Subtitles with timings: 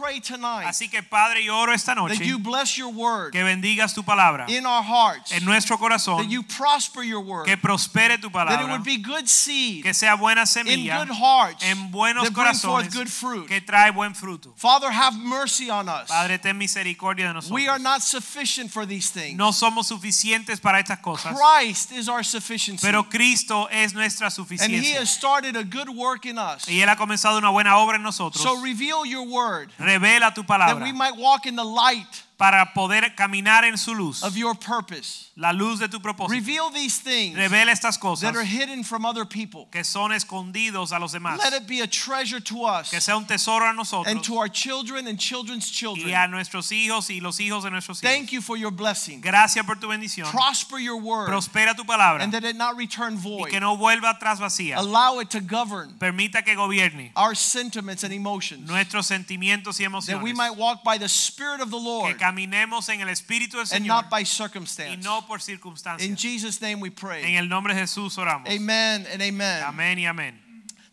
[0.00, 3.42] Pray tonight Así que Padre, yo oro esta that noche you bless your word que
[3.42, 7.56] bendigas tu palabra in our hearts, en nuestro corazón, that you prosper your word, que
[7.56, 11.14] prospere tu palabra, that it would be good seed que sea buena semilla, in good
[11.14, 13.48] hearts en buenos that bring forth good fruit.
[13.48, 14.52] que trae buen fruto.
[14.56, 16.08] Father, have mercy on us.
[16.08, 17.50] Padre, ten misericordia de nosotros.
[17.50, 19.36] We are not sufficient for these things.
[19.36, 22.86] No somos suficientes para estas cosas, Christ is our sufficiency.
[22.86, 24.76] pero Cristo es nuestra suficiencia.
[24.76, 26.68] and he has started a good work in us.
[26.68, 28.42] Y Él ha comenzado una buena obra en nosotros.
[28.42, 33.14] So reveal your word Revela tu that we might walk in the light para poder
[33.14, 35.26] caminar en su luz, of your purpose.
[35.36, 36.30] la luz de tu propósito.
[36.32, 39.68] Reveal these things Revela estas cosas that are hidden from other people.
[39.70, 41.38] que son escondidos a los demás.
[41.38, 43.74] Let it be a treasure to us Que sea un tesoro a
[44.06, 46.14] and to our children and children's children.
[46.14, 48.10] a nuestros hijos y los hijos de nuestros hijos.
[48.10, 49.20] Thank you for your blessing.
[49.20, 50.26] Gracias por tu bendición.
[50.30, 53.50] Prosper your word Prospera tu palabra and that it not return y void.
[53.50, 54.78] que no vuelva atrás vacía.
[54.78, 58.66] Allow it to govern Permita que gobierne our sentiments and emotions.
[58.66, 62.88] nuestros sentimientos y That we might walk by the Spirit of the Que Lord caminemos
[62.88, 65.02] en el Espíritu del and Señor not by y circumstance.
[65.04, 66.16] no por In circunstancias.
[66.20, 67.36] Jesus' name we En pray.
[67.36, 68.48] el nombre de Jesús oramos.
[68.48, 69.62] Amen and amen.
[69.64, 70.34] Amén y amén.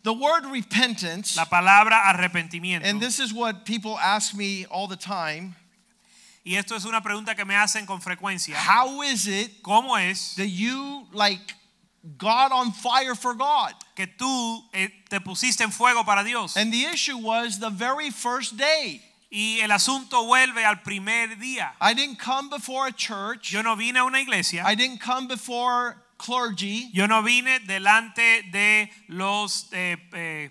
[0.03, 2.85] The word repentance, La palabra arrepentimiento.
[2.85, 5.55] and this is what people ask me all the time
[6.45, 8.55] Y esto es una pregunta que me hacen con frecuencia.
[8.55, 11.53] how is it ¿Cómo es that you like
[12.17, 13.73] got on fire for God?
[13.97, 16.55] que tú eh, te pusiste en fuego para Dios?
[16.55, 19.01] And the issue was the very first day.
[19.29, 21.75] Y el asunto vuelve al primer día.
[21.81, 23.51] I didn't come before a church.
[23.51, 24.63] Yo no vine a una iglesia.
[24.65, 26.89] I didn't come before clergy.
[26.93, 30.49] Yo no vine delante de los eh, eh,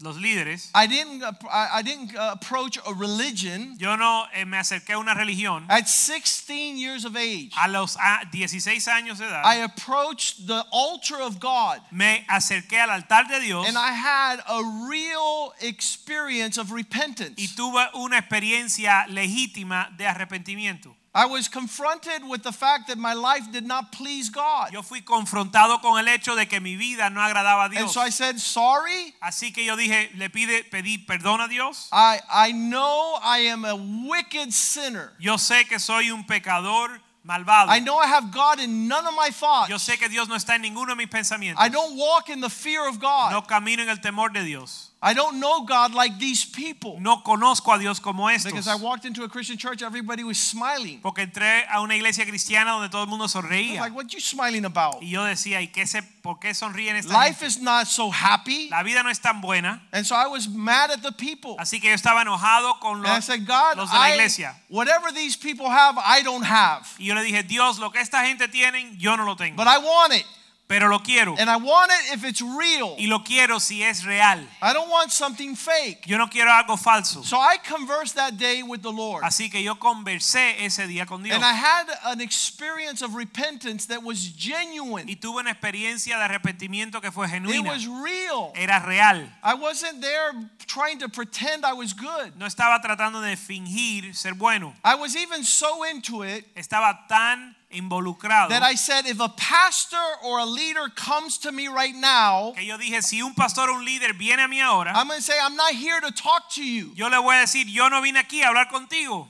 [0.00, 0.70] los líderes.
[0.74, 5.64] I didn't I didn't approach a religion Yo no eh, me acerqué a una religión.
[5.68, 7.50] at 16 years of age.
[7.60, 12.78] A los ah, 16 años de edad I approached the altar of God me acerqué
[12.78, 17.34] al altar de Dios and I had a real experience of repentance.
[17.36, 20.94] y tuve una experiencia legítima de arrepentimiento.
[21.18, 24.72] I was confronted with the fact that my life did not please God.
[24.72, 27.82] Yo fui confrontado con el hecho de que mi vida no agradaba a Dios.
[27.82, 29.14] And so I said, "Sorry.
[29.20, 31.88] Así que yo dije, le pide, pedí perdón a Dios.
[31.90, 35.12] I I know I am a wicked sinner.
[35.18, 37.68] Yo sé que soy un pecador malvado.
[37.68, 39.70] I know I have God in none of my thoughts.
[39.70, 41.60] Yo sé que Dios no está en ninguno de mis pensamientos.
[41.60, 43.32] I don't walk in the fear of God.
[43.32, 44.87] No camino en el temor de Dios.
[45.00, 46.98] I don't know God like these people.
[46.98, 48.50] No conozco a Dios como estos.
[48.50, 51.00] Because I walked into a Christian church, everybody was smiling.
[51.00, 53.78] Porque entré a una iglesia cristiana donde todo el mundo I was sonreía.
[53.80, 55.00] like, what you smiling about?
[55.00, 57.46] Y yo decía, ¿y qué se, por qué sonríen esta Life gente?
[57.46, 58.68] is not so happy.
[58.70, 59.80] La vida no es tan buena.
[59.92, 61.54] And so I was mad at the people.
[61.60, 64.56] Así que yo estaba enojado con I los, said, God, los de la I, iglesia.
[64.68, 66.88] whatever these people have, I don't have.
[66.98, 69.54] Y yo le dije, Dios, lo que esta gente tienen, yo no lo tengo.
[69.56, 70.26] But I want it.
[70.68, 71.34] Pero lo quiero.
[71.38, 72.94] And I want it if it's real.
[72.98, 74.46] Y lo quiero si es real.
[74.60, 76.06] I don't want something fake.
[76.06, 77.24] Yo no quiero algo falso.
[77.24, 79.24] So I conversed that day with the Lord.
[79.24, 81.34] Así que yo conversé ese día con Dios.
[81.34, 85.08] And I had an experience of repentance that was genuine.
[85.08, 88.52] Y tuve una experiencia de arrepentimiento que fue It was real.
[88.54, 89.26] Era real.
[89.42, 90.32] I wasn't there
[90.66, 92.36] trying to pretend I was good.
[92.36, 94.74] No estaba tratando de fingir ser bueno.
[94.84, 99.96] I was even so into it Estaba tan involucrado that I said, if a pastor
[100.24, 103.74] or a leader comes to me right now, que yo dije, si un pastor o
[103.74, 106.50] un líder viene a mí ahora, I'm going to say, I'm not here to talk
[106.52, 106.92] to you.
[106.94, 109.26] yo le voy a decir, yo no vine aquí a hablar contigo.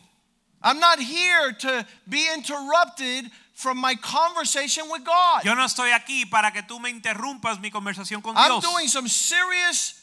[0.63, 5.45] I'm not here to be interrupted from my conversation with God.
[5.45, 8.65] Yo no estoy aquí para que tú me interrumpas mi conversación con I'm Dios.
[8.65, 10.01] doing some serious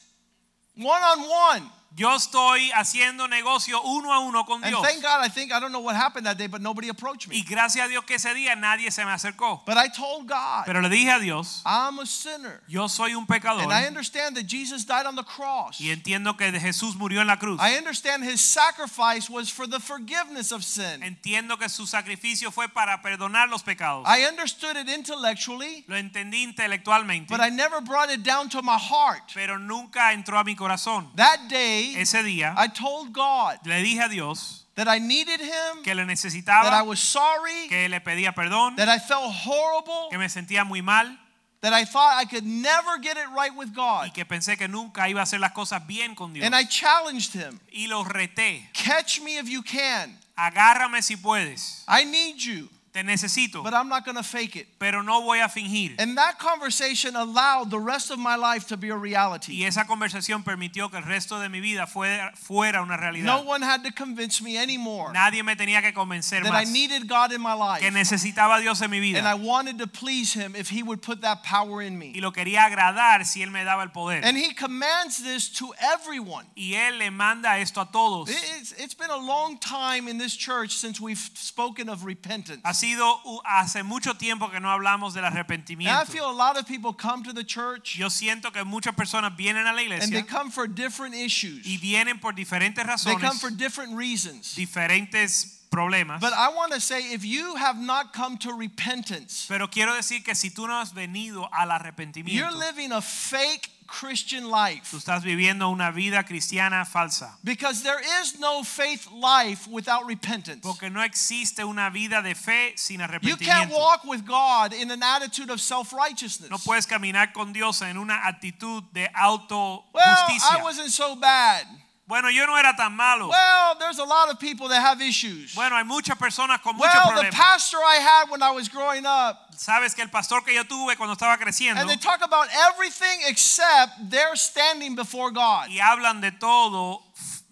[0.75, 1.71] one on one.
[1.97, 4.81] Yo estoy haciendo negocio uno a uno con And Dios.
[4.85, 7.37] thank God, I think, I don't know what happened that day, but nobody approached Y
[7.37, 7.43] me.
[7.43, 9.63] gracias a Dios que ese día nadie se me acercó.
[9.65, 12.61] But I told God, Pero le dije a Dios, I'm a sinner.
[12.67, 13.63] yo soy un pecador.
[13.63, 15.79] And I understand that Jesus died on the cross.
[15.79, 17.61] Y entiendo que Jesús murió en la cruz.
[17.61, 21.01] I understand his sacrifice was for the forgiveness of sin.
[21.01, 24.03] Entiendo que su sacrificio fue para perdonar los pecados.
[24.05, 28.77] I understood it intellectually, Lo entendí intelectualmente, but I never brought it down to my
[28.77, 29.31] heart.
[29.33, 31.09] pero nunca entró a mi corazón.
[31.15, 35.83] That day, Ese día I told God le dije a Dios that I needed him,
[35.83, 40.17] que le that I was sorry, que le pedía perdón, that I felt horrible, que
[40.17, 41.17] me sentía muy mal,
[41.61, 44.13] that I thought I could never get it right with y God.
[44.13, 46.45] que pensé que nunca iba a hacer las cosas bien con Dios.
[46.45, 48.69] And I challenged him Y lo reté.
[48.73, 50.17] catch me if you can.
[50.37, 51.83] Agárrame si puedes.
[51.87, 54.67] I need you, Te necesito, but I'm not going to fake it.
[54.79, 55.95] pero no voy a fingir.
[55.99, 59.51] And that conversation allowed the rest of my life to be a reality.
[59.51, 63.61] Y esa conversación permitió que el resto de mi vida fuera, fuera una No one
[63.61, 67.41] had to convince me anymore Nadie me tenía que convencer that I needed God in
[67.41, 67.81] my life.
[67.81, 71.01] que necesitaba a Dios en mi And I wanted to please Him if He would
[71.01, 72.21] put that power in y me.
[72.21, 74.21] lo quería agradar si Él me daba el poder.
[74.23, 76.45] And He commands this to everyone.
[76.55, 78.29] Y Él le manda esto a todos.
[78.29, 82.61] It's, it's been a long time in this church since we've spoken of repentance.
[82.63, 86.05] Ha sido hace mucho tiempo que no hablamos del I arrepentimiento.
[86.07, 89.65] feel a lot of people come to the church Yo siento que muchas personas vienen
[89.67, 91.65] a la and they iglesia come for different issues.
[91.65, 94.55] y vienen por diferentes They come razones, for different reasons.
[94.55, 96.21] diferentes problemas.
[96.21, 100.23] But I want to say if you have not come to repentance, Pero quiero decir
[100.23, 104.89] que si tú no has venido al you're arrepentimiento, living a fake Christian life.
[104.91, 107.37] tú estás viviendo una vida cristiana falsa.
[107.43, 110.61] Because there is no faith life without repentance.
[110.61, 113.77] Porque no existe una vida de fe sin You can't arrepentimiento.
[113.77, 116.49] walk with God in an attitude of self righteousness.
[116.49, 120.59] No puedes caminar con Dios en una actitud de Well, autojusticia.
[120.59, 121.65] I wasn't so bad.
[122.07, 123.29] Bueno, yo no era tan malo.
[123.29, 125.55] Well, there's a lot of people that have issues.
[125.55, 127.33] Bueno, hay muchas personas con muchos Well, the problemas.
[127.33, 130.95] pastor I had when I was growing up, Sabes que el pastor que yo tuve
[130.97, 135.69] cuando estaba creciendo and they talk about everything except they're standing before God.
[135.69, 137.01] y hablan de todo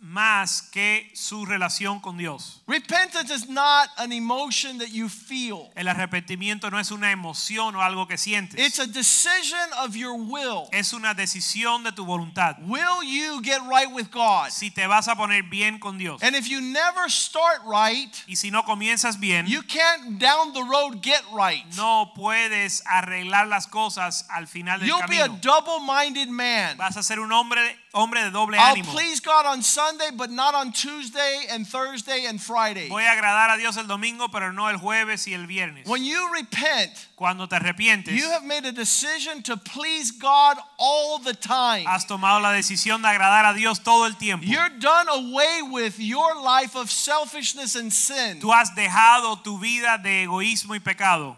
[0.02, 2.62] más que su relación con Dios.
[2.66, 5.70] Repentance is not an emotion that you feel.
[5.76, 8.58] El arrepentimiento no es una emoción o algo que sientes.
[8.58, 10.70] It's a decision of your will.
[10.72, 12.56] es una decisión de tu voluntad.
[12.66, 14.50] Will you get right with God?
[14.52, 18.36] Si te vas a poner bien con Dios And if you never start right, y
[18.36, 21.66] si no comienzas bien, you can't down the road get right.
[21.76, 26.78] no puedes arreglar las cosas al final del You'll be a double-minded man.
[26.78, 27.60] Vas a ser un hombre
[27.94, 28.86] hombre de doble I'll ánimo.
[28.86, 32.53] please God on Sunday, but not on Tuesday and Thursday and Friday.
[32.90, 35.88] Voy a agradar a Dios el domingo, pero no el jueves y el viernes.
[35.88, 41.20] When you repent, Cuando te arrepientes, you have made a decision to please God all
[41.20, 41.86] the time.
[41.86, 44.46] has tomado la decisión de agradar a Dios todo el tiempo.
[44.46, 48.40] You're done away with your life of selfishness and sin.
[48.40, 51.38] Tú has dejado tu vida de egoísmo y pecado.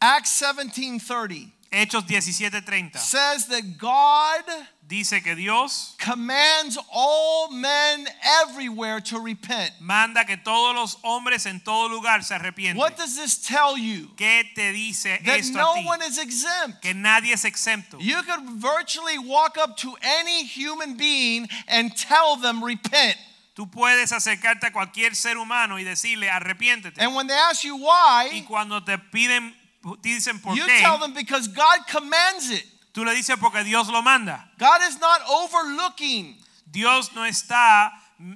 [0.00, 4.42] Acts 17:30 Hechos 17:30 says that God
[4.86, 8.08] dice que Dios commands all men
[8.42, 9.72] everywhere to repent.
[9.80, 12.76] manda que todos los hombres en todo lugar se arrepienten.
[12.76, 14.08] What does this tell you?
[14.16, 15.84] ¿Qué te dice That esto no a ti?
[15.86, 16.80] one is exempt.
[16.80, 17.98] Que nadie es exento.
[18.00, 23.18] You could virtually walk up to any human being and tell them repent.
[23.54, 26.98] Tú puedes acercarte a cualquier ser humano y decirle arrepiéntete.
[27.02, 29.52] And when they ask you why, Y cuando te piden,
[29.96, 32.64] dicen por you qué, tell them because God commands it.
[32.92, 34.44] tú le dices porque Dios lo manda.
[34.58, 36.36] God is not overlooking
[36.70, 37.90] Dios no está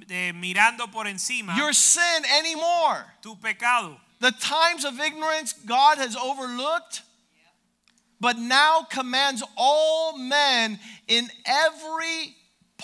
[0.09, 3.05] eh, mirando por encima your sin anymore.
[3.21, 3.97] tu pecado.
[4.19, 7.01] The times of ignorance God has overlooked,
[8.21, 10.79] but now commands all men
[11.09, 12.35] in every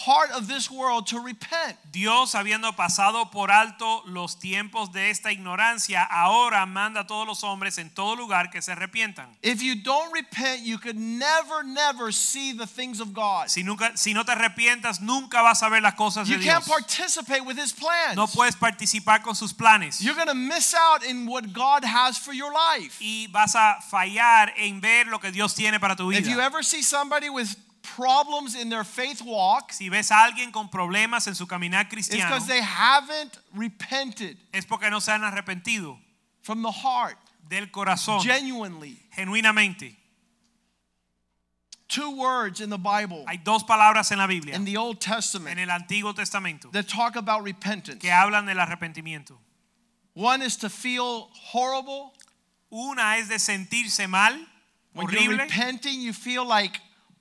[0.05, 1.75] part of this world to repent.
[1.91, 7.43] Dios, habiendo pasado por alto los tiempos de esta ignorancia, ahora manda a todos los
[7.43, 9.27] hombres en todo lugar que se arrepientan.
[9.41, 13.49] If you don't repent, you could never, never see the things of God.
[13.49, 16.63] Si, nunca, si no te arrepientas, nunca vas a ver las cosas de You can't
[16.65, 16.69] Dios.
[16.69, 18.15] participate with His plans.
[18.15, 20.01] No puedes participar con sus planes.
[20.01, 22.97] You're going to miss out in what God has for your life.
[23.01, 26.63] y vas a fallar en ver lo que Dios tiene para tu If you ever
[26.63, 27.55] see somebody with
[27.95, 32.09] problems in their faith walk, Si ves a alguien con problemas en su caminar it's
[32.09, 35.97] because they haven't repented es porque no se han arrepentido
[36.41, 37.17] from the heart,
[37.47, 38.97] del corazón, genuinely.
[39.15, 39.95] genuinamente.
[41.87, 45.57] Two words in the Bible, Hay dos palabras en la Biblia, in the Old Testament.
[45.57, 47.99] en el Antiguo Testamento, that talk about repentance.
[47.99, 49.37] que hablan del arrepentimiento.
[50.13, 52.13] One is to feel horrible.
[52.71, 54.37] Una es de sentirse mal,
[54.93, 56.79] When you're repenting, you feel like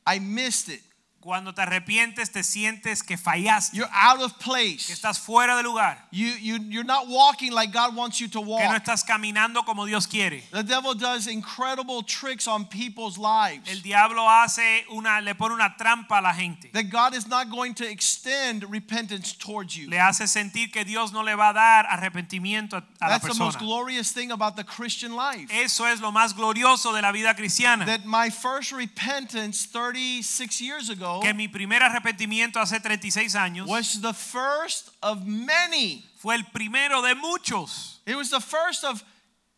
[0.08, 0.80] I missed it.
[1.20, 4.92] Cuando te arrepientes, te sientes que fallaste, You're out of que place.
[4.92, 8.46] estás fuera de lugar, You, you, you're not walking like God wants you to que
[8.46, 8.76] no walk.
[8.76, 10.44] estás caminando como Dios quiere.
[10.52, 13.68] The devil does incredible tricks on people's lives.
[13.68, 16.70] El diablo hace una, le pone una trampa a la gente.
[16.72, 19.90] That God is not going to extend repentance towards you.
[19.90, 23.37] le hace sentir que Dios no le va a dar arrepentimiento a, a la That's
[23.37, 25.50] the most glorious thing about the Christian life.
[25.50, 27.84] Eso es lo más glorioso de la vida cristiana.
[27.87, 34.00] That my first repentance 36 years ago Que mi primer arrepentimiento hace 36 años was
[34.00, 36.04] the first of many.
[36.16, 38.00] fue el primero de muchos.
[38.06, 39.02] It was the first of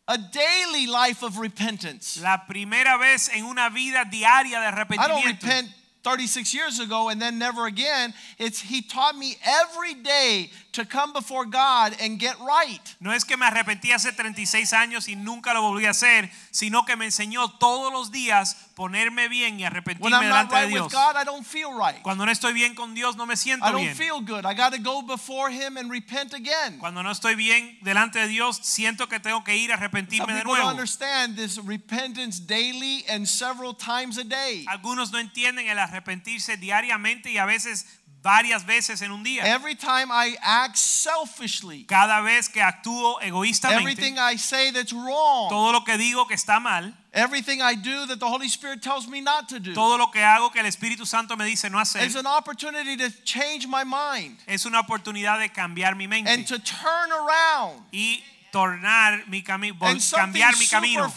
[0.07, 2.19] a daily life of repentance.
[2.21, 4.99] La primera vez en una vida diaria de arrepentimiento.
[4.99, 5.69] I don't repent
[6.03, 8.13] 36 years ago and then never again.
[8.37, 12.81] It's he taught me every day to come before God and get right.
[12.99, 16.85] No es que me arrepentí hace 36 años y nunca lo volví a hacer, sino
[16.85, 20.61] que me enseñó todos los días ponerme bien y When arrepentirme I'm not delante de
[20.61, 20.93] right with Dios.
[20.93, 22.01] God, I don't feel right.
[22.01, 23.95] Cuando no estoy bien con Dios no me siento I don't bien.
[23.95, 24.45] feel good.
[24.45, 26.79] I got to go before him and repent again.
[26.79, 30.33] Cuando no estoy bien delante de Dios, siento que tengo que ir a Some arrepentirme
[30.33, 30.67] de nuevo.
[30.67, 34.65] understand this repentance daily and several times a day.
[34.67, 37.85] Algunos no entienden el arrepentirse diariamente y a veces
[38.21, 39.43] varias veces en un día.
[39.43, 45.49] Every time I act selfishly, Cada vez que actúo egoístamente, everything I say that's wrong,
[45.49, 49.07] todo lo que digo que está mal, everything I do that the Holy Spirit tells
[49.07, 51.79] me not to do, todo lo que hago que el Espíritu Santo me dice no
[51.79, 56.29] hacer, is an opportunity to change my mind es una oportunidad de cambiar mi mente
[56.29, 57.83] and to turn around.
[57.91, 61.13] y tornar mi camino, cambiar mi super, camino.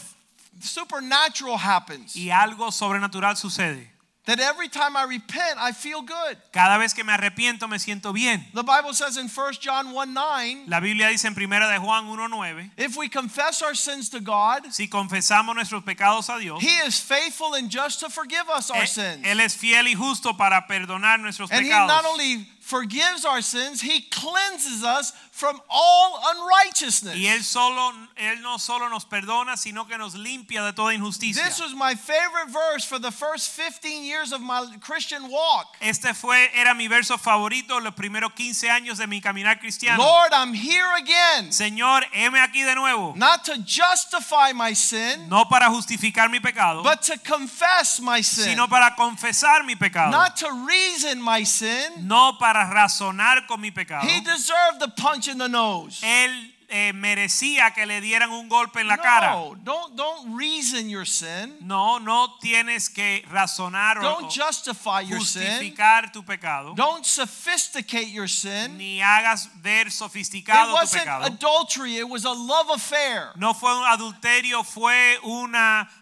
[0.61, 2.17] supernatural happens.
[2.17, 3.94] Y algo sobrenatural sucede.
[4.27, 6.39] That every time I repent, I feel good.
[6.51, 8.43] Cada vez que me arrepiento me siento bien.
[8.55, 12.07] The Bible says in 1 John 1 9, La Biblia dice en primera de Juan
[12.07, 16.75] 1:9, if we confess our sins to God, si confesamos nuestros pecados a Dios, He
[16.87, 19.27] is faithful and just to forgive us our él, sins.
[19.27, 23.83] él es fiel y justo para perdonar nuestros And He not only forgives our sins,
[23.83, 27.17] He cleanses us from all unrighteousness.
[27.17, 31.45] Y él solo él no solo nos perdona, sino que nos limpia de toda injusticia.
[31.45, 35.67] This was my favorite verse for the first 15 years of my Christian walk.
[35.81, 40.03] Este fue era mi verso favorito los primeros 15 años de mi caminar cristiano.
[40.03, 45.45] Lord, I'm here again, Señor, heme aquí de nuevo, not to justify my sin, no
[45.47, 50.37] para justificar mi pecado, but to confess my sin, sino para confesar mi pecado, not
[50.37, 52.07] to reason my sin.
[52.07, 54.07] no para razonar con mi pecado.
[54.07, 56.01] He deserved the punch in the nose.
[56.03, 59.31] Él eh, merecía que le dieran un golpe en la cara.
[59.31, 61.57] No, don't don't reason your sin.
[61.61, 65.43] No, no tienes que razonar Don't o justify your sin.
[65.43, 68.77] justificar tu pecado, Don't sophisticate your sin.
[68.77, 71.27] ni hagas ver It sofisticado tu wasn't pecado.
[71.27, 73.31] adultery, it was a love affair.
[73.37, 75.55] No fue un adulterio, fue un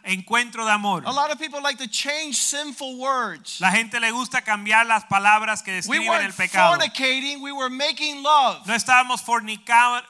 [0.05, 1.03] encuentro de amor.
[1.05, 3.61] A lot of people like to change sinful words.
[3.61, 6.71] La gente le gusta cambiar las palabras que We describen weren't el pecado.
[6.75, 8.67] fornicating, we were making love.
[8.67, 10.03] No estábamos fornica-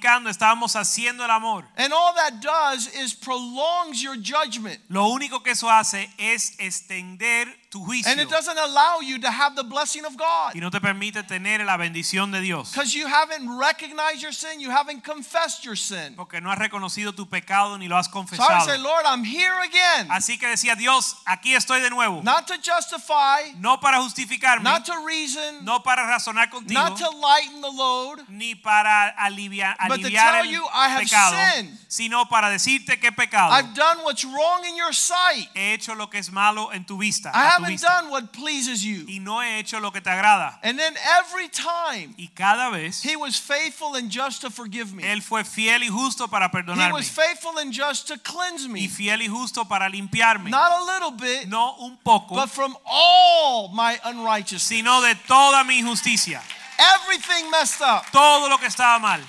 [0.00, 1.64] fornicando, estábamos haciendo el amor.
[1.76, 4.80] And all that does is prolongs your judgment.
[4.88, 9.30] Lo único que eso hace es extender tu juicio And it doesn't allow you to
[9.30, 10.54] have the blessing of God.
[10.56, 12.72] y no te permite tener la bendición de Dios.
[12.72, 16.14] Because you haven't recognized your sin, you haven't confessed your sin.
[16.16, 18.48] Porque no has reconocido tu pecado ni lo has confesado.
[18.48, 20.08] So I say, Lord, I'm here again.
[20.10, 22.22] Así que decía Dios, aquí estoy de nuevo.
[22.24, 27.08] Not to justify, No para justificarme, not to reason, no para razonar contigo, not to
[27.10, 31.78] lighten the load, ni para alivia- But to tell el you, I have pecado, sinned.
[31.88, 33.52] sino para decirte que he pecado.
[33.52, 35.48] I've done what's wrong in your sight.
[35.54, 39.04] he hecho lo que es malo en tu vista, I haven't done what pleases you.
[39.08, 40.58] y no he hecho lo que te agrada.
[40.62, 45.02] And then every time Y cada vez he was faithful and just to forgive me.
[45.04, 48.68] él fue fiel y justo para He perdonarme was faithful and just to cleanse y
[48.68, 48.88] me.
[48.88, 53.68] fiel y justo para limpiarme, Not a little bit, no un poco, but from all
[53.72, 54.62] my unrighteousness.
[54.62, 56.42] sino de toda mi injusticia,
[56.78, 58.04] Everything messed up.
[58.10, 59.20] todo lo que estaba mal,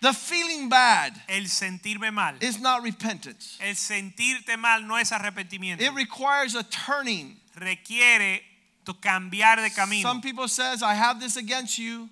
[0.00, 2.34] The feeling bad el sentirme mal.
[2.40, 3.58] is not repentance.
[3.60, 5.80] El sentirte mal no es arrepentimiento.
[5.82, 7.36] It requires a turning.
[7.54, 8.40] Requiere
[8.84, 10.08] tu cambiar de camino.
[10.08, 12.08] Some people says, I have this against you.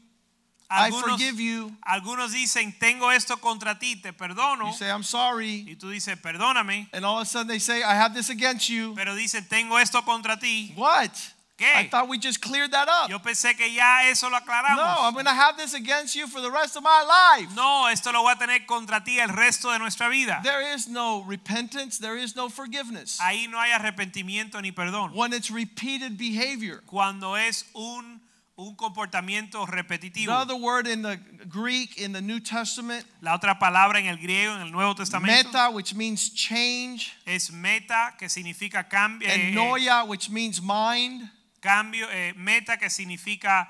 [0.71, 1.73] I Algunos, forgive you.
[1.83, 4.67] algunos dicen, tengo esto contra ti, te perdono.
[4.67, 5.65] You say, I'm sorry.
[5.67, 6.89] Y tú dices, perdóname.
[6.93, 8.95] And all of a sudden they say, I have this against you.
[8.95, 10.73] Pero dicen, tengo esto contra ti.
[10.77, 11.19] What?
[11.61, 13.11] I thought we just cleared that up.
[13.11, 14.77] Yo pensé que ya eso lo aclaramos.
[14.77, 17.55] No, I'm going to have this against you for the rest of my life.
[17.57, 20.41] No, esto lo voy a tener contra ti el resto de nuestra vida.
[20.43, 23.19] There is no repentance, there is no forgiveness.
[23.21, 25.15] Ahí no hay arrepentimiento ni perdón.
[25.15, 26.83] When it's repeated behavior.
[26.87, 28.21] Cuando es un,
[28.57, 30.27] un comportamiento repetitivo.
[30.27, 34.19] The other word in the Greek in the New Testament, La otra palabra en el
[34.19, 39.29] griego, en el Nuevo Testamento, meta, which means change, es meta, que significa cambio.
[39.29, 41.29] and noia, which means mind.
[41.61, 43.67] Cambio eh, meta, que significa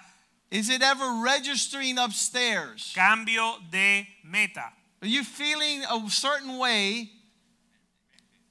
[0.50, 2.92] Is it ever registering upstairs?
[2.94, 7.10] cambio de meta, Are you feeling a certain way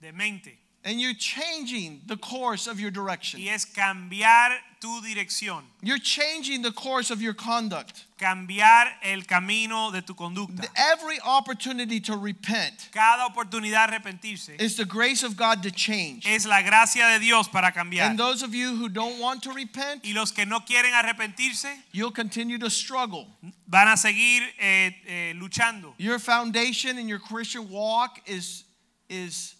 [0.02, 0.58] de mente.
[0.84, 3.42] And you're changing the course of your direction.
[3.42, 8.06] y es cambiar tu dirección, You're changing the course of your conduct.
[8.18, 10.66] cambiar el camino de tu conducta.
[10.78, 16.26] Every opportunity to repent Cada oportunidad de arrepentirse is the grace of God to change.
[16.26, 18.10] es la gracia de Dios para cambiar.
[18.10, 21.68] And those of you who don't want to repent, Y los que no quieren arrepentirse
[21.92, 23.28] you'll continue to struggle.
[23.68, 25.96] van a seguir eh, eh, luchando.
[25.98, 28.64] Your foundation in your Christian walk is
[29.10, 29.56] is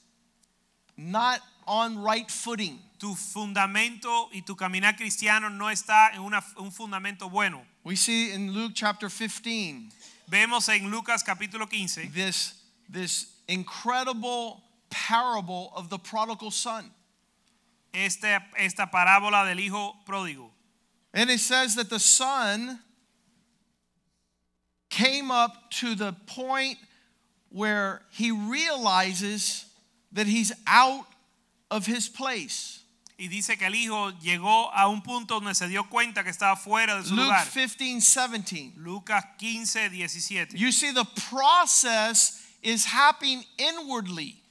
[0.98, 2.80] not on right footing.
[3.00, 7.62] Tu fundamento y tu caminar cristiano no está en una- un fundamento bueno.
[7.84, 9.92] We see in Luke chapter 15
[10.30, 12.56] Vemos en Lucas capítulo 15 this
[12.90, 16.92] this incredible parable of the prodigal son.
[17.94, 20.50] este, esta parábola del hijo pródigo.
[21.14, 22.80] And it says that the son
[24.90, 26.78] came up to the point
[27.50, 29.66] where he realizes
[30.14, 31.06] that he's out
[31.70, 32.82] of his place.
[33.20, 36.56] Y dice que el hijo llegó a un punto donde se dio cuenta que estaba
[36.56, 37.48] fuera de su Luke lugar.
[37.48, 38.74] 15, 17.
[38.78, 40.56] Lucas 15, 17.
[40.56, 44.44] You see, the process is happening inwardly.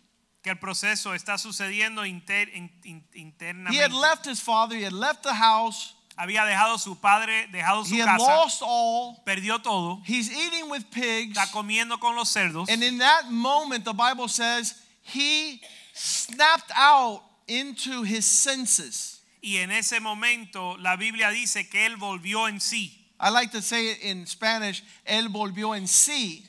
[0.42, 3.34] Que el proceso está sucediendo inter- in- in-
[3.70, 7.84] He had left his father, he had left the house, Había dejado su padre, dejado
[7.84, 9.22] su he had casa, lost all.
[9.26, 11.36] perdió todo, He's eating with pigs.
[11.36, 12.68] está comiendo con los cerdos.
[12.70, 14.74] And in that moment, the Bible says
[15.06, 15.60] he
[15.94, 19.20] snapped out into his senses.
[19.42, 22.90] Y en ese momento la Biblia dice que él volvió en sí.
[23.20, 26.42] I like to say it in Spanish, él volvió en sí.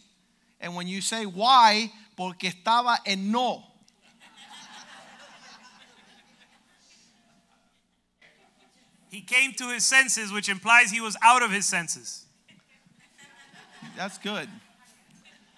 [0.59, 3.63] And when you say why, porque estaba en no.
[9.11, 12.25] He came to his senses, which implies he was out of his senses.
[13.95, 14.49] That's good.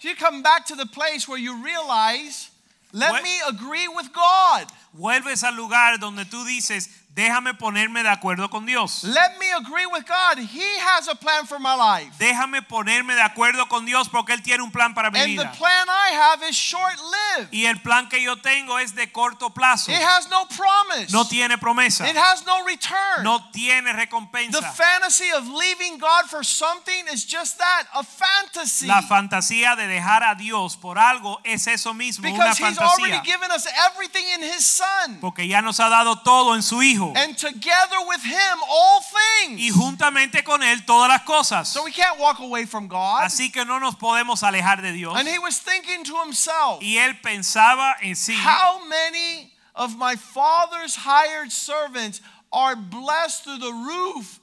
[0.01, 2.49] You come back to the place where you realize,
[2.91, 4.67] let me agree with God.
[4.93, 9.04] Vuelves al lugar donde tú dices, déjame ponerme de acuerdo con Dios.
[9.04, 10.38] Let me agree with God.
[10.39, 12.12] He has a plan for my life.
[12.18, 15.44] Déjame ponerme de acuerdo con Dios porque Él tiene un plan para mi And the
[15.44, 15.51] vida.
[15.58, 16.96] plan I have is short
[17.38, 17.50] lived.
[17.51, 19.92] Y el plan que yo tengo es de corto plazo.
[19.92, 21.12] It has no promise.
[21.12, 22.08] No tiene promesa.
[22.10, 23.24] It has no return.
[23.24, 24.62] No tiene The recompensa.
[24.74, 28.88] fantasy of leaving God for something is just that, a fantasy.
[28.88, 33.12] La fantasía de dejar a Dios por algo es eso mismo, una Because He's already
[33.13, 33.24] fantasía.
[33.25, 35.20] given us everything in His Son.
[35.20, 36.99] Porque ya nos ha dado todo en su Hijo.
[37.15, 39.62] And together with Him, all things.
[39.62, 41.68] Y juntamente con Él todas las cosas.
[41.68, 43.24] So we can't walk away from God.
[43.24, 45.15] Así que no nos podemos alejar de Dios.
[45.18, 48.34] And He was thinking to Himself, Y Él pensaba en sí.
[48.34, 52.21] How many of my Father's hired servants
[52.52, 54.39] are blessed through the roof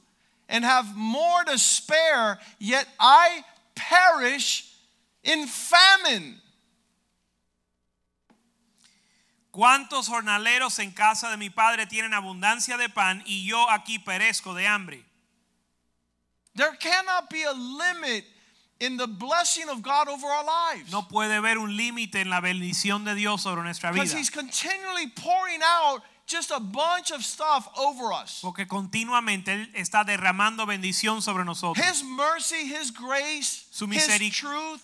[0.48, 4.72] and have more to spare, yet I perish
[5.24, 6.40] in famine?
[9.56, 14.52] ¿Cuántos jornaleros en casa de mi padre tienen abundancia de pan y yo aquí perezco
[14.52, 15.02] de hambre?
[16.54, 18.26] There cannot be a limit
[18.80, 20.92] in the blessing of God over our lives.
[20.92, 24.18] No puede haber un límite en la bendición de Dios sobre nuestra Because vida.
[24.18, 28.40] He's continually pouring out just a bunch of stuff over us.
[28.42, 31.82] Porque continuamente Él está derramando bendición sobre nosotros.
[31.82, 34.82] His mercy, His grace, Su His truth,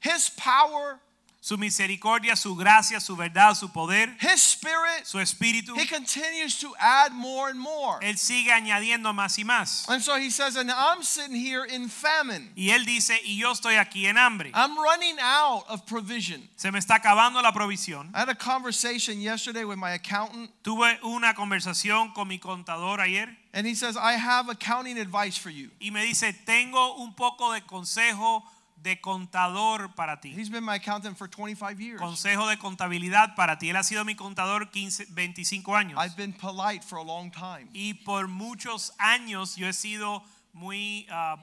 [0.00, 0.98] His power,
[1.44, 5.04] Su misericordia, su gracia, su verdad, su poder, His spirit.
[5.04, 5.76] su espíritu.
[5.76, 7.98] He continues to add more and more.
[8.00, 9.86] Él sigue añadiendo más y más.
[9.90, 12.50] And so he says, and I'm sitting here in famine.
[12.56, 14.52] Y Él dice, y yo estoy aquí en hambre.
[14.54, 16.48] I'm running out of provision.
[16.56, 18.08] Se me está acabando la provisión.
[18.14, 23.28] I had a conversation yesterday with my accountant, Tuve una conversación con mi contador ayer
[23.52, 25.68] and he says, I have accounting advice for you.
[25.78, 28.42] y me dice, tengo un poco de consejo
[28.84, 30.32] de contador para ti.
[30.34, 32.00] He's been my accountant for 25 years.
[32.00, 33.70] Consejo de contabilidad para ti.
[33.70, 35.98] Él ha sido mi contador 15, 25 años.
[35.98, 37.68] I've been polite for a long time.
[37.72, 41.36] Y por muchos años yo he sido muy ah,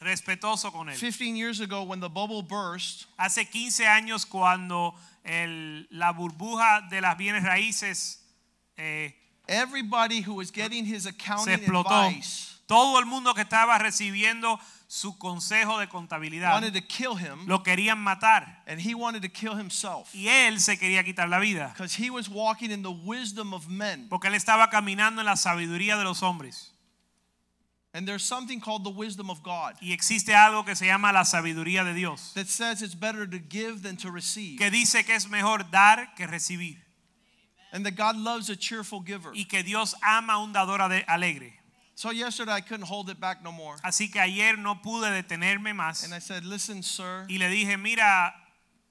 [0.00, 0.98] respetuoso con él.
[0.98, 4.94] 15 years ago, when the bubble burst, Hace 15 años cuando
[5.24, 8.18] el- la burbuja de las bienes raíces
[8.76, 9.14] eh,
[9.46, 14.58] everybody who was getting his se accounting explotó, advice todo el mundo que estaba recibiendo
[14.90, 19.28] su consejo de contabilidad wanted to kill him, lo querían matar and he wanted to
[19.28, 22.90] kill himself y él se quería quitar la vida because he was walking in the
[22.90, 24.08] wisdom of men.
[24.08, 26.72] porque él estaba caminando en la sabiduría de los hombres
[27.94, 31.24] And there's something called the wisdom of God y existe algo que se llama la
[31.24, 34.58] sabiduría de Dios that says it's better to give than to receive.
[34.58, 36.78] que dice que es mejor dar que recibir
[37.72, 39.32] And that God loves a cheerful giver.
[39.34, 41.57] y que Dios ama un dador alegre.
[41.98, 43.74] So yesterday I couldn't hold it back no more.
[43.82, 47.76] Así que ayer no pude detenerme más And I said, Listen, sir, y le dije,
[47.76, 48.32] mira,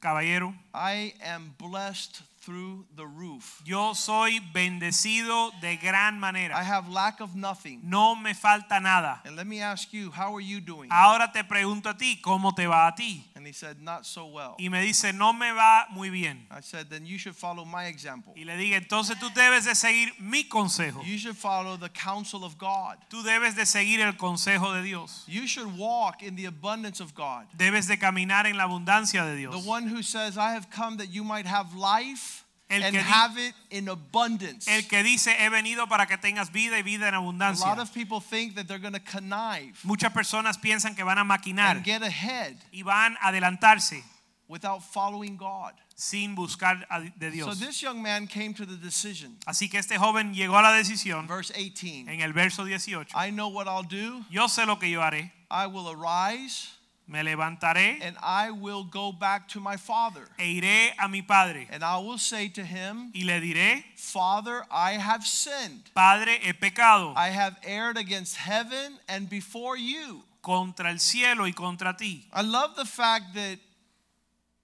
[0.01, 3.61] caballero, I am blessed through the roof.
[3.63, 6.53] Yo soy bendecido de gran manera.
[6.53, 7.79] I have lack of nothing.
[7.81, 9.21] No me falta nada.
[9.23, 10.89] And let me ask you, how are you doing?
[10.91, 13.23] Ahora te pregunto a ti, ¿cómo te va a ti?
[13.37, 14.55] And he said, Not so well.
[14.59, 16.47] Y me dice, no me va muy bien.
[16.49, 18.33] I said, Then you should follow my example.
[18.35, 21.03] Y le dije, entonces tú debes de seguir mi consejo.
[21.05, 22.97] You should follow the counsel of God.
[23.11, 25.23] Tú debes de seguir el consejo de Dios.
[25.27, 27.45] You should walk in the abundance of God.
[27.55, 31.13] Debes de caminar en la abundancia de The one who says, I have come that
[31.13, 34.67] you might have life El and que have it in abundance.
[34.67, 37.65] El que dice, he venido para que tengas vida y vida en abundancia.
[37.65, 41.17] A lot of people think that they're going to connive Muchas personas piensan que van
[41.17, 44.03] a maquinar and get ahead y van a adelantarse
[44.49, 45.73] without following God.
[45.95, 49.37] sin buscar a- de So this young man came to the decision.
[49.47, 52.07] Así que este joven llegó a la decisión Verse 18.
[52.09, 53.15] en el verso 18.
[53.15, 54.23] I know what I'll do.
[54.29, 55.31] Yo sé lo que yo haré.
[55.49, 56.67] I will arise
[57.07, 60.27] Me levantaré and I will go back to my father.
[60.37, 64.65] e iré a mi padre And I will say to him, y le diré, Father,
[64.69, 65.89] I have sinned.
[65.93, 70.23] Padre, he pecado I have erred against heaven and before you.
[70.41, 72.25] contra el cielo y contra ti.
[72.33, 73.57] I love the fact that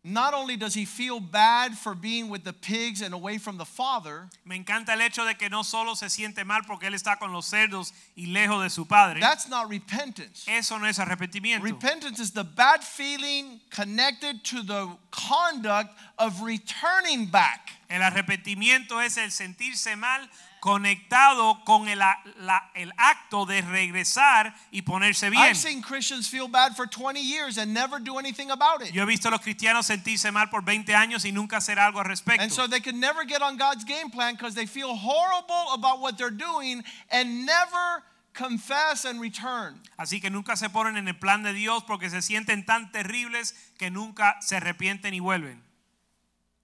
[0.06, 3.66] not only does he feel bad for being with the pigs and away from the
[3.66, 7.18] father, Me encanta el hecho de que no solo se siente mal porque él está
[7.18, 9.22] con los cerdos y lejos de su padre.
[9.22, 10.46] that's not repentance.
[10.48, 11.63] Eso no es arrepentimiento.
[11.63, 17.70] Repentance is the bad feeling connected to the conduct of returning back.
[17.89, 20.28] El arrepentimiento es el sentirse mal
[20.63, 25.43] conectado con el, la- el acto de regresar y ponerse bien.
[25.43, 28.93] I've seen Christians feel bad for 20 years and never do anything about it.
[28.93, 31.99] Yo he visto a los cristianos sentirse mal por 20 años y nunca hacer algo
[31.99, 32.49] al And respecto.
[32.49, 36.17] so they can never get on God's game plan because they feel horrible about what
[36.17, 39.80] they're doing and never confess and return.
[39.97, 43.54] Así que nunca se ponen en el plan de Dios porque se sienten tan terribles
[43.78, 45.62] que nunca se arrepienten y vuelven.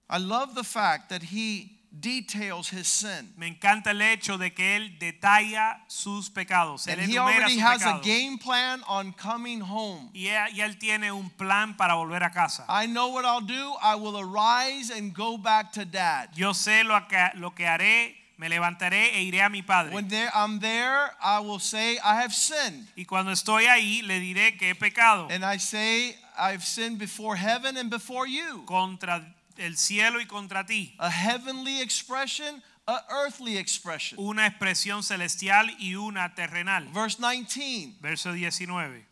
[0.08, 3.32] I love the fact that he details his sin.
[3.36, 6.86] Me encanta el hecho de que él detalla sus pecados.
[6.86, 10.10] Él And he already sus has a game plan on coming home.
[10.14, 12.64] Y él, y él tiene un plan para volver a casa.
[12.68, 13.74] I know what I'll do.
[13.82, 16.30] I will arise and go back to dad.
[16.34, 19.92] Yo sé lo que, lo que haré, me levantaré e iré a mi padre.
[19.92, 22.88] When there, I'm there, I will say, I have sinned.
[22.96, 27.36] Y cuando estoy ahí, le diré que he pecado And I say, I've sinned before
[27.36, 28.64] heaven and before you.
[28.66, 29.22] contra
[29.60, 30.94] el cielo y contra ti.
[30.98, 34.18] A heavenly expression, a earthly expression.
[34.18, 36.88] Una expresión celestial y una terrenal.
[36.92, 37.98] Verse 19.
[38.00, 39.06] Verso 19.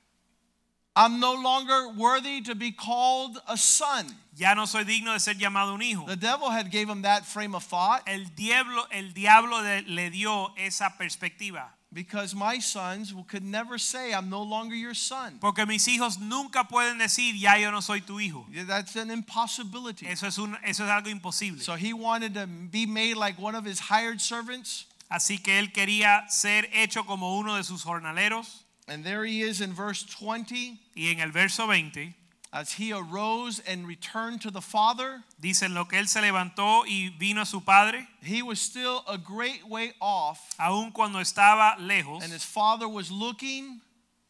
[0.97, 4.07] I'm no longer worthy to be called a son.
[4.35, 6.07] Ya no soy digno de ser llamado un hijo.
[6.07, 10.11] The devil had gave him that frame of thought El diablo, el diablo de- le
[10.11, 11.73] dio esa perspectiva.
[11.92, 15.38] Because my sons could never say, I'm no longer your son.
[15.40, 18.46] Porque mis hijos nunca pueden decir, ya yo no soy tu hijo.
[18.66, 20.07] That's an impossibility.
[20.07, 21.61] Eso es, un, eso es algo imposible.
[21.61, 24.87] So he wanted to be made like one of his hired servants.
[25.11, 28.64] Así que él quería ser hecho como uno de sus jornaleros.
[28.87, 30.79] And there he is in verse 20.
[30.94, 32.14] Y en el verso 20
[32.53, 37.13] As he arose and returned to the Father, dice lo que él se levantó y
[37.19, 42.23] vino a su padre, he was still a great way off, aun cuando estaba lejos,
[42.23, 43.83] and his father was looking,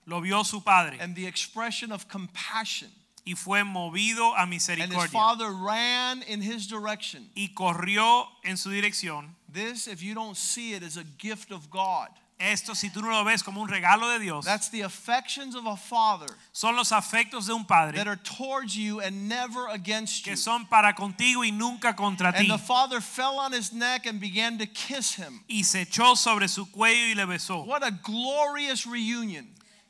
[0.07, 2.89] lo vio su padre and the expression of compassion.
[3.25, 4.95] y fue movido a misericordia.
[4.95, 7.31] And his father ran in his direction.
[7.37, 9.35] y corrió en su dirección.
[9.53, 12.09] This, if you don't see it, is a gift of God.
[12.41, 15.67] Esto, si tú no lo ves como un regalo de Dios, That's the affections of
[15.67, 20.25] a father son los afectos de un padre that are towards you and never against
[20.25, 20.31] you.
[20.31, 22.39] que son para contigo y nunca contra ti.
[22.39, 25.41] And the father fell on his neck and began to kiss him.
[25.49, 27.67] Y se echó sobre su cuello y le besó.
[27.67, 29.49] What a glorious reunion.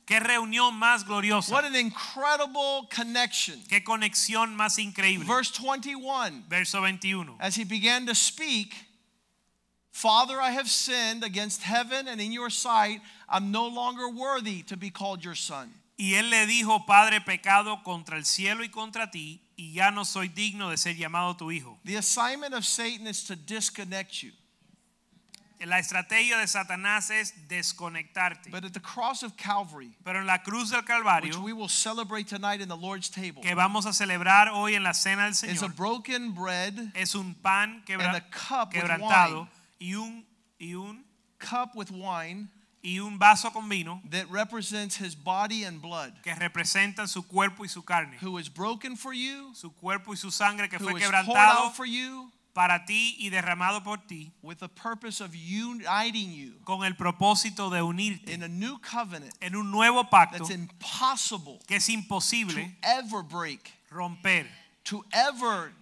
[0.08, 1.52] Qué reunión más gloriosa.
[1.52, 3.60] What an incredible connection.
[3.68, 5.26] Qué conexión más increíble.
[5.26, 7.36] Verse 21 Verso 21.
[7.40, 8.74] As he began to speak,
[9.90, 13.00] Father, I have sinned against heaven and in your sight.
[13.28, 15.72] I'm no longer worthy to be called your son.
[15.98, 20.04] Y él le dijo, Padre, pecado contra el cielo y contra ti, y ya no
[20.04, 21.78] soy digno de ser llamado tu hijo.
[21.84, 24.30] The assignment of Satan is to disconnect you.
[25.66, 28.52] La estrategia de Satanás es desconectarte.
[28.52, 30.82] But at the cross of Calvary, Pero en la cruz del
[31.22, 34.84] which we will celebrate tonight in the Lord's table, que vamos a celebrar hoy en
[34.84, 38.84] la cena del is a broken bread, es un pan quebra- And a cup with
[38.84, 39.48] quebrantado
[39.80, 40.24] y un,
[40.60, 41.04] y, un,
[41.38, 42.48] cup with wine
[42.82, 47.64] y un vaso con vino that represents his body and blood, que representan su cuerpo
[47.64, 48.16] y su carne.
[48.20, 51.86] who is broken for you, Su cuerpo y su sangre que who fue quebrantado for
[51.86, 56.94] you, para ti y derramado por ti with the purpose of uniting you con el
[56.94, 61.86] propósito de unirte in a new covenant en un nuevo pacto that's impossible que es
[61.86, 64.46] to ever break, romper,
[64.82, 65.72] to ever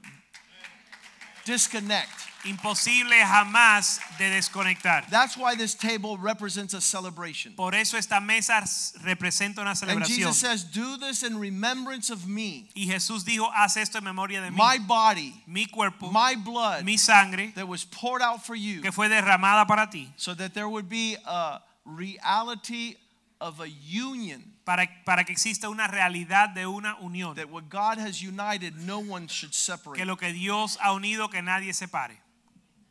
[1.47, 2.11] disconnect.
[2.45, 5.09] Imposible jamás de desconectar.
[5.11, 7.55] That's why this table represents a celebration.
[7.57, 8.63] Por eso esta mesa
[9.03, 9.97] representa una celebración.
[9.97, 10.07] And.
[10.07, 14.41] Jesus says, Do this in remembrance of me, Y Jesús dijo, haz esto en memoria
[14.43, 14.57] de mí.
[14.57, 18.93] my body, mi cuerpo, my blood mi sangre, that was poured out for you, que
[18.93, 22.97] fue derramada para ti, so that there would be a reality
[23.41, 24.43] of a union.
[24.65, 27.35] para, para que exista una realidad de una unión.
[27.37, 29.99] That what God has united, no one should separate.
[29.99, 32.19] Que lo que Dios ha unido, que nadie separe.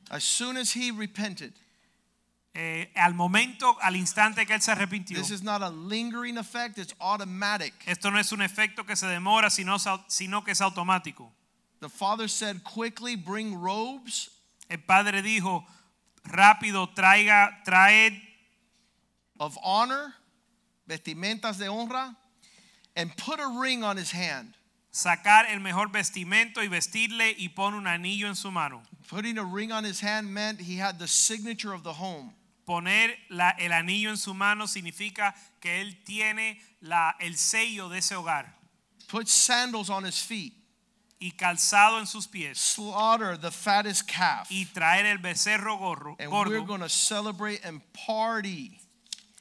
[0.10, 1.54] As soon as he repented,
[2.58, 6.78] Eh, al momento, al instante que él se arrepintió, this is not a lingering effect,
[6.78, 7.74] it's automatic.
[7.86, 9.78] esto no es un efecto que se demora, sino,
[10.08, 11.34] sino que es automático.
[11.82, 14.30] The father said, Quickly bring robes
[14.70, 15.66] El padre dijo,
[16.24, 18.14] rápido, traiga, traed
[19.40, 20.16] of honor,
[20.88, 22.16] vestimentas de honra,
[22.96, 24.54] and put a ring on his hand.
[24.92, 28.82] sacar el mejor vestimento y vestirle y pon un anillo en su mano.
[29.10, 32.34] Putting a ring on his hand meant he had the signature of the home.
[32.66, 37.98] Poner la- el anillo en su mano significa que él tiene la, el sello de
[38.00, 38.46] ese hogar
[39.10, 40.54] Put sandals on his feet.
[41.22, 44.48] y calzado en sus pies Slaughter the fattest calf.
[44.50, 48.80] y traer el becerro gorro, And we're going to celebrate and party.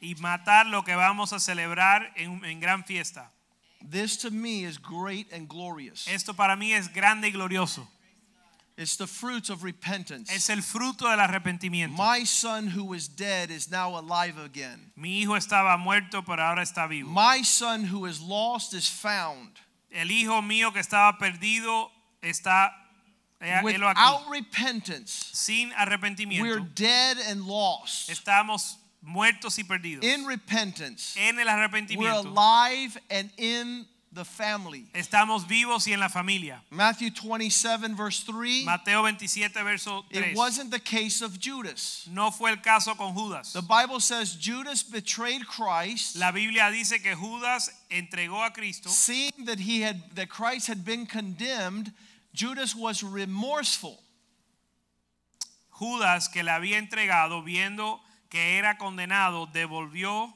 [0.04, 3.30] Y matar lo que vamos a celebrar en, en gran fiesta.
[3.80, 6.06] This to me is great and glorious.
[6.08, 7.86] Esto para mí es grande y glorioso.
[8.76, 10.30] It's the fruits of repentance.
[10.30, 11.96] Es el fruto del arrepentimiento.
[11.96, 14.92] My son who was dead is now alive again.
[14.96, 17.08] Mi hijo estaba muerto, pero ahora está vivo.
[17.08, 19.60] My son who is lost is found.
[19.92, 21.88] El hijo mío que estaba perdido
[22.22, 22.72] está
[23.40, 23.60] eh.
[23.62, 28.08] Without repentance, Sin arrepentimiento, we're dead and lost.
[28.10, 30.04] Estamos muertos y perdidos.
[30.04, 31.46] In repentance, En el
[31.96, 34.86] we're alive and in the family.
[34.94, 36.62] estamos vivos y en la familia.
[36.70, 38.64] Matthew 27, verse 3.
[38.64, 40.30] Mateo 27, verso 3.
[40.30, 42.08] It wasn't the case of Judas.
[42.10, 43.52] No fue el caso con Judas.
[43.52, 48.88] The Bible says Judas betrayed Christ, La Biblia dice que Judas entregó a Cristo.
[48.88, 51.92] seeing that he had that Christ had been condemned.
[52.32, 54.00] Judas was remorseful.
[55.70, 58.00] Judas, que le había entregado, viendo
[58.34, 60.34] que era condenado, devolvió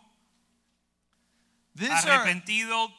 [1.74, 2.92] These are, arrepentido.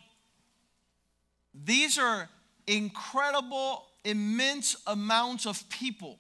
[1.54, 2.30] these are
[2.68, 6.20] incredible, immense amounts of people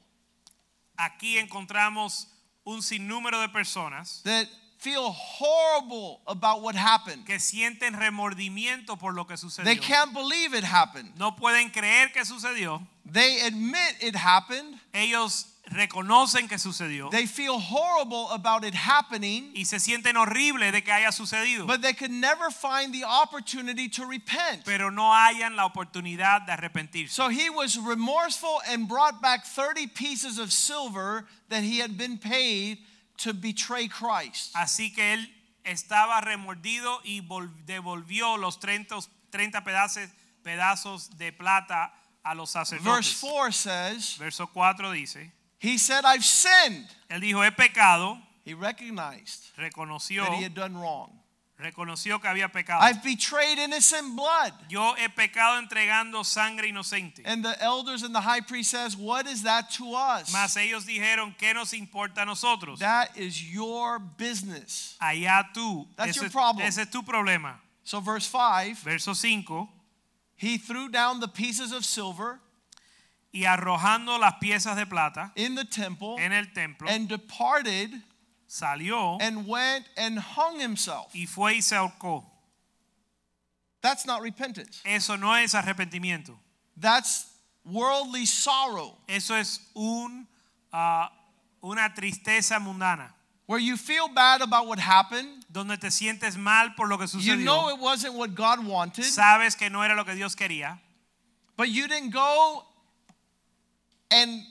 [0.97, 2.27] Aquí encontramos
[2.65, 4.47] un sinnúmero de personas that
[4.79, 7.25] feel horrible about what happened.
[7.25, 9.65] que sienten remordimiento por lo que sucedió.
[9.65, 11.17] They can't believe it happened.
[11.17, 12.85] No pueden creer que sucedió.
[13.05, 14.79] They admit it happened.
[14.93, 20.81] Ellos reconocen que sucedió They feel horrible about it happening, y se sienten horrible de
[20.81, 24.65] que haya sucedido, but they could never find the opportunity to repent.
[24.65, 27.09] pero no hayan la oportunidad de arrepentirse.
[27.11, 32.17] So he was remorseful and brought back 30 pieces of silver that he had been
[32.17, 32.79] paid
[33.17, 34.53] to betray Christ.
[34.55, 35.27] Así que él
[35.63, 38.99] estaba remordido y vol- devolvió los 30,
[39.31, 40.09] 30 pedazos,
[40.43, 41.91] pedazos de plata
[42.23, 46.87] a los Verse 4 says, Verso 4 dice, He said, I've sinned.
[47.09, 51.11] él dijo, he pecado, He recognized reconoció, that he had done wrong.
[51.59, 52.81] reconoció que había pecado.
[52.81, 54.53] I've betrayed innocent blood.
[54.69, 57.21] Yo he pecado entregando sangre inocente.
[57.25, 60.31] And the elders and the high priest says, What is that to us?
[60.31, 62.79] Mas ellos dijeron, ¿qué nos importa a nosotros?
[62.79, 64.95] That is your business.
[65.01, 65.87] Allá tú.
[65.97, 66.65] That's ese, your problem.
[66.65, 67.55] ese es tu problema.
[67.83, 69.67] So, verse 5 Verso 5.
[70.37, 72.39] he threw down the pieces of silver
[73.31, 77.91] Y arrojando las piezas de plata in the temple en el templo, and departed
[78.47, 81.13] salió and went and hung himself.
[81.13, 82.25] y fue y se ahorcó.
[83.81, 84.81] That's not repentance.
[84.83, 86.37] Eso no es arrepentimiento.
[86.75, 87.27] That's
[87.63, 90.27] worldly sorrow Eso es un,
[90.73, 91.09] ah,
[91.61, 93.13] una tristeza mundana.
[93.45, 95.45] where you feel bad about what happened.
[95.51, 99.57] Donde te sientes mal por lo que You know it wasn't what God wanted, Sabes
[99.57, 100.79] que no era lo que Dios quería.
[101.57, 102.65] but you didn't go
[104.21, 104.43] and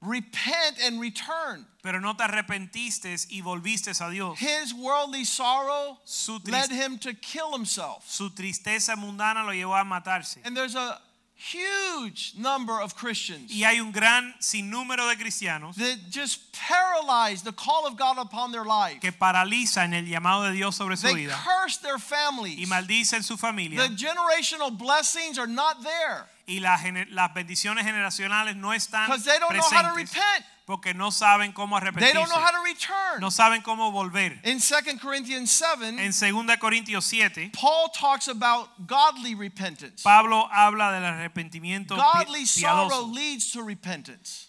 [0.00, 1.66] repent and return.
[1.82, 4.38] Pero no te arrepentiste y volviste a Dios.
[4.38, 5.98] His worldly sorrow
[6.46, 8.04] led him to kill himself.
[8.08, 10.38] su tristeza mundana lo llevó a matarse.
[10.44, 11.00] And there's a
[11.38, 17.52] huge number of Christians Y hay un gran sinnúmero de cristianos that just paralyze the
[17.52, 19.00] call of God upon their life.
[19.00, 22.68] que paralizan el llamado de Dios sobre su They vida curse their y families.
[22.68, 26.26] maldicen su familia The generational blessings are not there.
[26.48, 26.76] y la
[27.10, 30.44] las bendiciones generacionales no están because they don't know how to repent.
[30.68, 32.12] Porque no saben cómo They arrepentirse.
[32.12, 33.20] don't know how to return.
[33.20, 34.38] No saben cómo volver.
[34.44, 40.02] In 2 Corinthians 7, En 2 Corintios 7, Paul talks about godly repentance.
[40.02, 44.48] Pablo habla del arrepentimiento Godly sorrow piadoso, leads to repentance.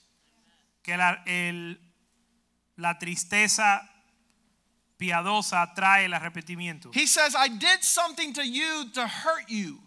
[0.83, 1.77] que la, el-
[2.77, 3.81] la tristeza
[4.97, 6.91] piadosa trae el arrepentimiento.
[6.93, 9.79] He says, I did something to you to hurt you.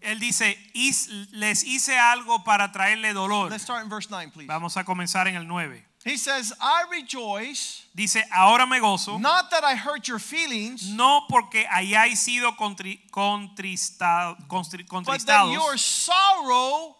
[0.00, 3.50] Él dice, "His- les hice algo para traerle dolor.
[3.50, 4.46] Let's start in verse 9, please.
[4.46, 5.84] Vamos a comenzar en el 9.
[6.04, 11.26] He says, I rejoice, Dice, ahora me gozo, not that I hurt your feelings, no
[11.28, 16.96] porque hayáis sido contri- contrista- constri- but that contristados, your sorrow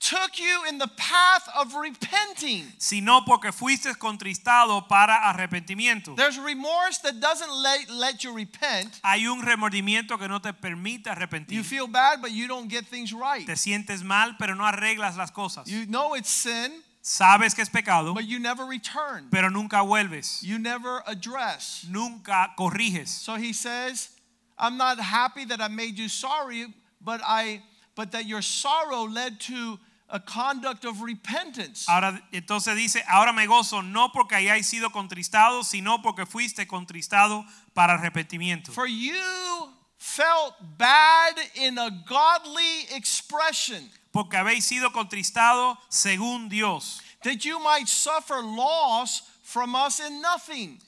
[0.00, 2.64] took you in the path of repenting.
[2.78, 6.16] sino porque fuiste contristado para arrepentimiento.
[6.16, 8.98] There's remorse that doesn't let, let you repent.
[9.04, 11.52] Hay un remordimiento que no te permite arrepentir.
[11.52, 13.46] You feel bad, but you don't get things right.
[13.46, 15.66] Te sientes mal, pero no arreglas las cosas.
[15.66, 19.28] You know it's sin, Sabes que es pecado, but you never return.
[19.30, 20.42] pero nunca vuelves.
[20.42, 21.86] You never address.
[21.90, 23.08] Nunca corriges.
[23.10, 24.10] So he says,
[24.58, 26.66] I'm not happy that I made you sorry,
[27.02, 27.62] but I
[27.96, 29.78] but that your sorrow led to
[30.12, 31.86] a conduct of repentance.
[31.88, 37.44] Ahora entonces dice, ahora me gozo no porque hayáis sido contristados, sino porque fuiste contristado
[37.74, 38.72] para arrepentimiento.
[38.72, 47.44] For you felt bad in a godly expression, Porque habéis sido contristados según Dios, that
[47.44, 50.80] you might suffer loss from us in nothing.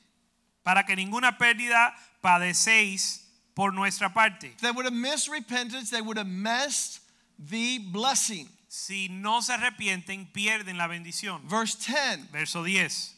[0.64, 3.20] para que ninguna pérdida padecéis
[3.54, 4.56] por nuestra parte.
[4.60, 7.00] They would have missed repentance, they would have missed
[7.38, 8.48] the blessing.
[8.74, 11.46] Si no se arrepienten, pierden la bendición.
[11.46, 13.14] Verse 10 Verso 10.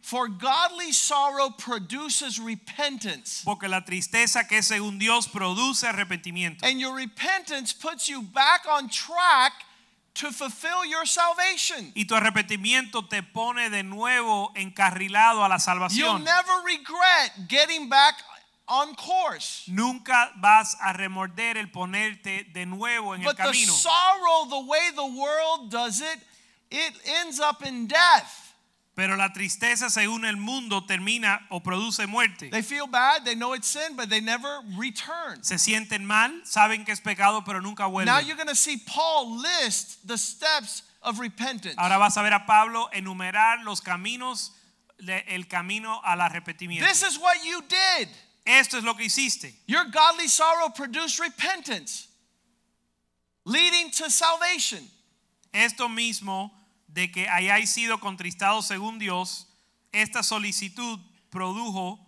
[0.00, 3.42] For godly sorrow produces repentance.
[3.44, 6.64] Porque la tristeza que según Dios produce arrepentimiento.
[6.64, 9.52] And your repentance puts you back on track
[10.14, 11.92] to fulfill your salvation.
[11.94, 15.98] Y tu arrepentimiento te pone de nuevo encarrilado a la salvación.
[15.98, 18.14] You'll never regret getting back
[18.68, 19.64] on course.
[19.68, 23.52] Nunca vas a remorder el ponerte de nuevo en el camino.
[23.52, 26.18] But the sorrow, the way the world does it,
[26.70, 28.42] it ends up in death.
[28.96, 32.50] Pero la tristeza según el mundo termina o produce muerte.
[32.50, 35.42] They feel bad, they know it's sin, but they never return.
[35.42, 38.06] Se sienten mal, saben que es pecado, pero nunca vuelven.
[38.06, 41.74] Now you're going to see Paul list the steps of repentance.
[41.76, 44.52] Ahora vas a ver a Pablo enumerar los caminos,
[44.98, 46.88] el camino al arrepentimiento.
[46.88, 48.08] This is what you did.
[48.46, 49.52] Esto es lo que hiciste.
[49.66, 52.06] Your godly sorrow produced repentance,
[53.44, 54.88] leading to salvation.
[55.52, 56.50] Esto mismo
[56.88, 59.46] de que hayáis sido contristados según Dios,
[59.92, 61.98] esta solicitud produjo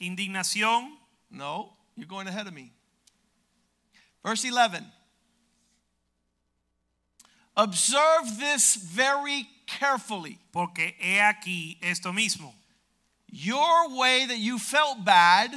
[0.00, 0.96] indignación.
[1.30, 2.72] No, you're going ahead of me.
[4.24, 4.84] Verse 11.
[7.56, 10.38] Observe this very carefully.
[10.52, 12.54] Porque he aquí esto mismo,
[13.28, 15.50] Your way that you felt bad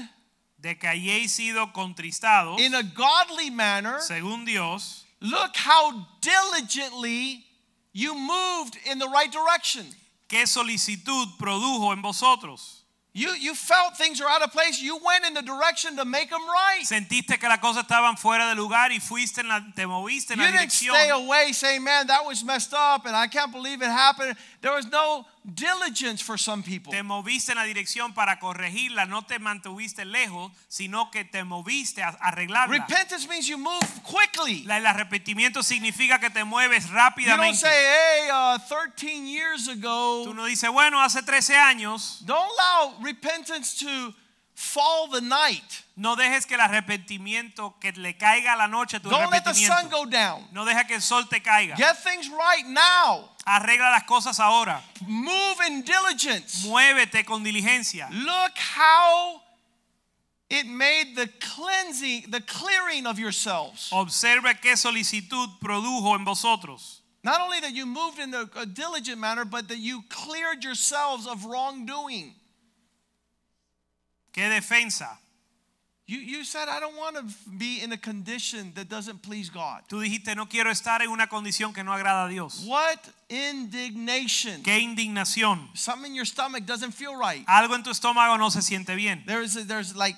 [0.59, 7.45] de que hayáis sido contristados in a godly manner, según Dios, look how diligently
[7.93, 9.85] you moved in the right direction.
[10.27, 12.79] qué solicitud produjo en vosotros.
[13.11, 14.79] You, you felt things are out of place.
[14.79, 16.83] You went in the direction to make them right.
[16.85, 20.39] Sentiste que las cosas estaban fuera de lugar y fuiste en la, te moviste en
[20.39, 23.81] You la didn't stay away saying, man, that was messed up and I can't believe
[23.81, 24.35] it happened.
[24.61, 26.91] There was no diligence for some people.
[26.91, 32.03] Te moviste en la dirección para corregirla, no te mantuviste lejos, sino que te moviste
[32.03, 32.67] a arreglarla.
[32.79, 34.63] Repentance means you move quickly.
[34.65, 37.25] La- el arrepentimiento significa que te mueves rápidamente.
[37.25, 40.23] You don't say, hey, uh, 13 years ago.
[40.25, 44.13] Tú no dices, bueno, hace 13 años, Don't allow repentance to
[44.53, 45.83] fall the night.
[45.99, 49.53] No dejes que el arrepentimiento, que le caiga a la noche tu Don't let the
[49.53, 50.47] sun go down.
[50.53, 51.75] No deja que el sol te caiga.
[51.75, 53.29] Get things right now.
[53.45, 54.81] Arregla las cosas ahora.
[55.05, 56.65] Move in diligence.
[56.65, 58.07] Muévete con diligencia.
[58.11, 59.41] Look how
[60.49, 63.89] it made the cleansing, the clearing of yourselves.
[63.91, 67.01] Observe qué solicitud produjo en vosotros.
[67.25, 71.27] Not only that you moved in a, a diligent manner, but that you cleared yourselves
[71.27, 72.35] of wrongdoing.
[74.31, 75.17] Qué defensa.
[76.09, 77.23] You, you said, I don't want to
[77.55, 79.83] be in a condition that doesn't please God.
[79.87, 82.65] Tú dijiste, no quiero estar en una condición que no agrada a Dios.
[82.65, 82.97] What
[83.29, 84.63] indignation.
[84.63, 85.69] Qué indignación.
[85.75, 87.45] Something in your stomach doesn't feel right.
[87.47, 89.21] Algo en tu estómago no se siente bien.
[89.27, 90.15] There's, there's like,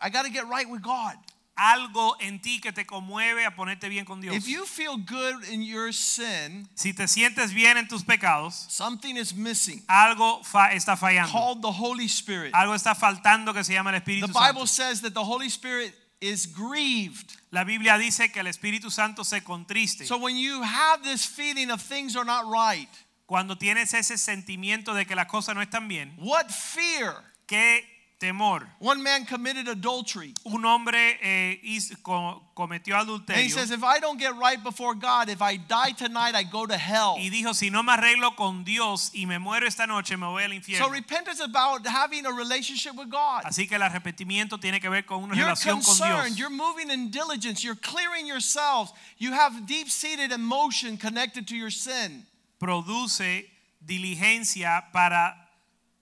[0.00, 1.14] I got to get right with God.
[1.56, 4.34] Algo en ti que te conmueve a ponerte bien con Dios.
[4.34, 9.16] If you feel good in your sin, Si te sientes bien en tus pecados, something
[9.16, 11.30] is missing algo fa- está fallando.
[11.30, 12.52] called the Holy Spirit.
[12.54, 14.66] Algo está faltando que se llama el The Espíritu Bible Santo.
[14.66, 17.36] says that the Holy Spirit is grieved.
[17.52, 20.06] La Biblia dice que el Espíritu Santo se contriste.
[20.06, 22.88] So when you have this feeling of things are not right,
[23.26, 27.22] Cuando tienes ese sentimiento de que las cosas no están bien, what fear?
[27.46, 27.84] qué
[28.24, 28.66] temor.
[28.78, 30.32] One man committed adultery.
[30.46, 34.94] Un hombre eh, hizo- co- cometió And he says, if I don't get right before
[34.94, 37.16] God, if I die tonight, I go to hell.
[37.18, 40.44] y dijo, si no me arreglo con Dios y me muero esta noche, me voy
[40.44, 40.86] al infierno.
[40.86, 43.42] So repentance is about having a relationship with God.
[43.44, 46.36] Así que el arrepentimiento tiene que ver con una You're relación con concerned.
[46.36, 46.38] Dios.
[46.38, 47.62] You're moving in diligence.
[47.64, 48.92] You're clearing yourselves.
[49.18, 52.24] You have deep seated emotion connected to your sin.
[52.58, 53.50] Produce
[53.84, 55.43] diligencia para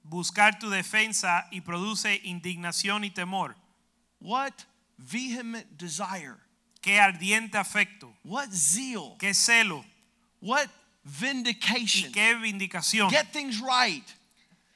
[0.04, 3.56] buscar tu defensa y produce indignación y temor.
[4.20, 4.52] What
[4.98, 6.36] vehement desire.
[6.80, 9.16] Qué ardiente afecto, What zeal.
[9.18, 9.84] qué celo
[10.40, 10.68] What y
[11.04, 12.12] vindication.
[12.12, 13.08] qué vindicación.
[13.10, 14.04] Get things right.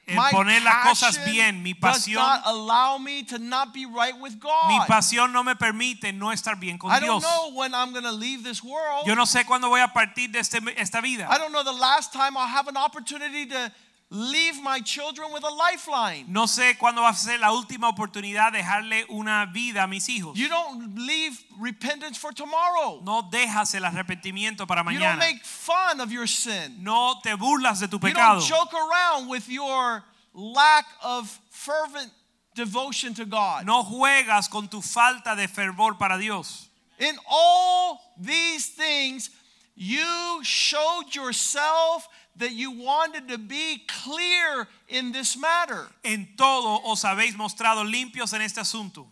[0.09, 3.85] El My poner las cosas bien, mi does pasión, not allow me to not be
[3.85, 4.87] right with mi God.
[4.87, 7.23] pasión no me permite no estar bien con I don't Dios.
[7.23, 9.05] know when I'm going to leave this world.
[9.05, 11.27] Yo no sé cuándo voy a partir de este- esta vida.
[11.29, 13.69] I don't know the last time I'll have an opportunity to
[14.09, 16.25] leave my children with a lifeline.
[16.29, 20.07] No sé cuándo va a ser la última oportunidad de dejarle una vida a mis
[20.07, 20.37] hijos.
[20.37, 23.01] You don't leave repentance for tomorrow.
[23.03, 24.93] No dejas el arrepentimiento para mañana.
[24.93, 26.83] You don't make fun of your sin.
[26.83, 28.39] No te burlas de tu pecado.
[28.39, 30.03] You don't joke around with your
[30.33, 32.11] lack of fervent
[32.55, 33.65] devotion to God.
[33.65, 36.69] No juegas con tu falta de fervor para Dios.
[36.99, 39.29] In all these things,
[39.77, 45.87] you showed yourself that you wanted to be clear in this matter.
[46.03, 49.05] En todo os habéis mostrado limpios en este asunto.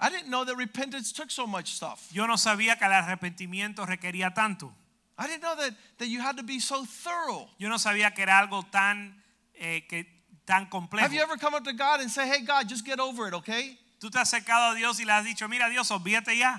[0.00, 2.08] I didn't know that repentance took so much stuff.
[2.12, 4.72] Yo no sabía que el arrepentimiento requería tanto.
[5.16, 7.48] I didn't know that, that you had to be so thorough.
[7.58, 9.14] Yo no sabía que era algo tan,
[9.54, 10.04] eh, que,
[10.44, 11.02] tan complejo.
[11.02, 13.34] Have you ever come up to God and say, hey, God, just get over it,
[13.34, 13.78] okay?
[14.00, 16.58] Tú te has acercado a Dios y le has dicho, mira Dios, olvídate ya.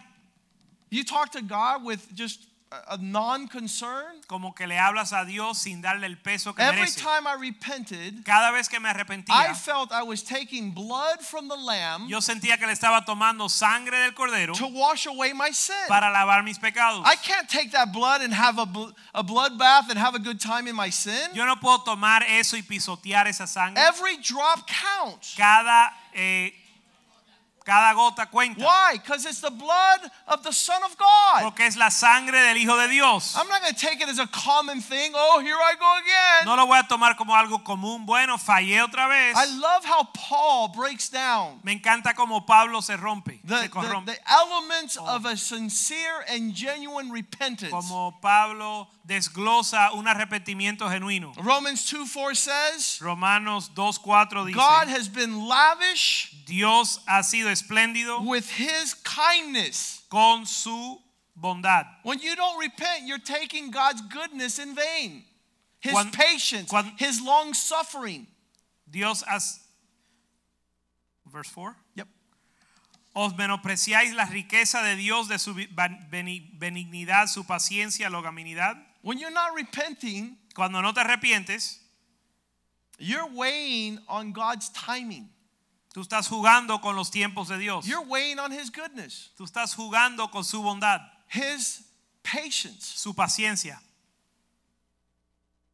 [0.90, 4.22] You talk to God with just a, a non concern.
[4.28, 7.02] Como que le hablas a Dios sin darle el peso que Every merece.
[7.02, 11.48] time I repented, Cada vez que me I arrepentía, felt I was taking blood from
[11.48, 15.52] the lamb yo sentía que le estaba tomando sangre del cordero to wash away my
[15.52, 15.76] sin.
[15.88, 17.04] para lavar mis pecados.
[17.06, 20.20] I can't take that blood and have a, bl- a blood bath and have a
[20.20, 21.30] good time in my sin.
[21.34, 23.82] Yo no puedo tomar eso y pisotear esa sangre.
[23.84, 25.36] Every drop counts.
[25.38, 26.54] Cada, eh,
[27.64, 28.64] cada gota cuenta.
[28.64, 28.94] Why?
[28.94, 31.44] Because it's the blood of the Son of God.
[31.44, 33.36] Porque es la sangre del Hijo de Dios.
[33.38, 35.12] I'm not going to take it as a common thing.
[35.16, 36.46] Oh, here I go again.
[36.46, 38.06] No lo voy a tomar como algo común.
[38.06, 39.36] Bueno, fallé otra vez.
[39.36, 44.06] I love how Paul breaks down Me encanta como Pablo se rompe, the, se corrompe.
[44.06, 45.16] the elements oh.
[45.16, 47.72] of a sincere and genuine repentance.
[47.72, 51.34] Como Pablo desglosa un arrepentimiento genuino.
[51.44, 58.26] Romans 2 4 says, Romanos 2.4 dice, God has been lavish Dios ha sido espléndido
[58.26, 60.02] with his kindness.
[60.10, 61.00] con su
[61.40, 61.86] bondad.
[62.04, 65.24] When you don't repent, you're taking God's goodness in vain.
[65.80, 68.28] His Cuan- patience, cuan- his long suffering.
[68.90, 69.60] Dios has...
[71.32, 71.76] Verse 4.
[71.96, 72.08] Yep.
[73.16, 78.76] Os menospreciáis la riqueza de Dios, de su benignidad, su paciencia, longanimidad.
[79.02, 81.80] When you're not repenting, Cuando no te arrepientes,
[83.00, 85.30] you're weighing on God's timing.
[85.94, 87.86] Tú estás jugando con los tiempos de Dios.
[87.86, 91.84] You're weighing on his goodness, Tú estás jugando con su bondad, his
[92.24, 92.86] patience.
[92.86, 93.80] su paciencia.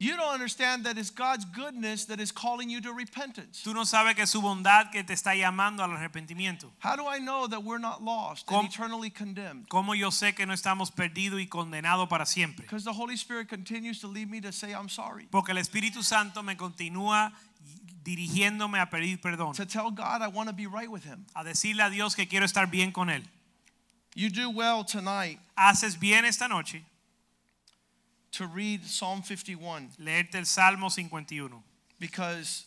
[0.02, 3.62] You don't understand that it's God's goodness that is calling you to repentance.
[3.62, 6.72] Tú no sabes que es su bondad que te está llamando al arrepentimiento.
[6.80, 9.68] How do I know that we're not lost and eternally condemned?
[9.68, 12.64] ¿Cómo yo sé que no estamos perdidos y condenados para siempre?
[12.64, 15.28] Because the Holy Spirit continues to lead me to say, I'm sorry.
[15.30, 17.34] Porque el Espíritu Santo me continúa
[18.16, 21.26] dirigiéndome a pedir perdón, To tell God I want to be right with him.
[21.36, 23.24] a decirle a Dios que quiero estar bien con Él.
[24.16, 26.84] You do well tonight Haces bien esta noche
[28.32, 31.64] to read Psalm 51 leerte el Salmo 51,
[32.00, 32.66] because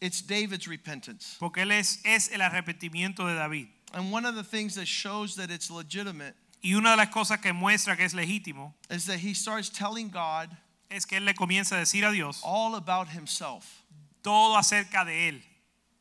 [0.00, 1.36] it's David's repentance.
[1.38, 3.68] porque él es, es el arrepentimiento de David.
[3.94, 7.40] And one of the things that shows that it's legitimate Y una de las cosas
[7.40, 10.48] que muestra que es legítimo is that he starts telling God
[10.90, 13.77] es que él le comienza a decir a Dios all about himself.
[14.28, 15.47] Todo acerca de él.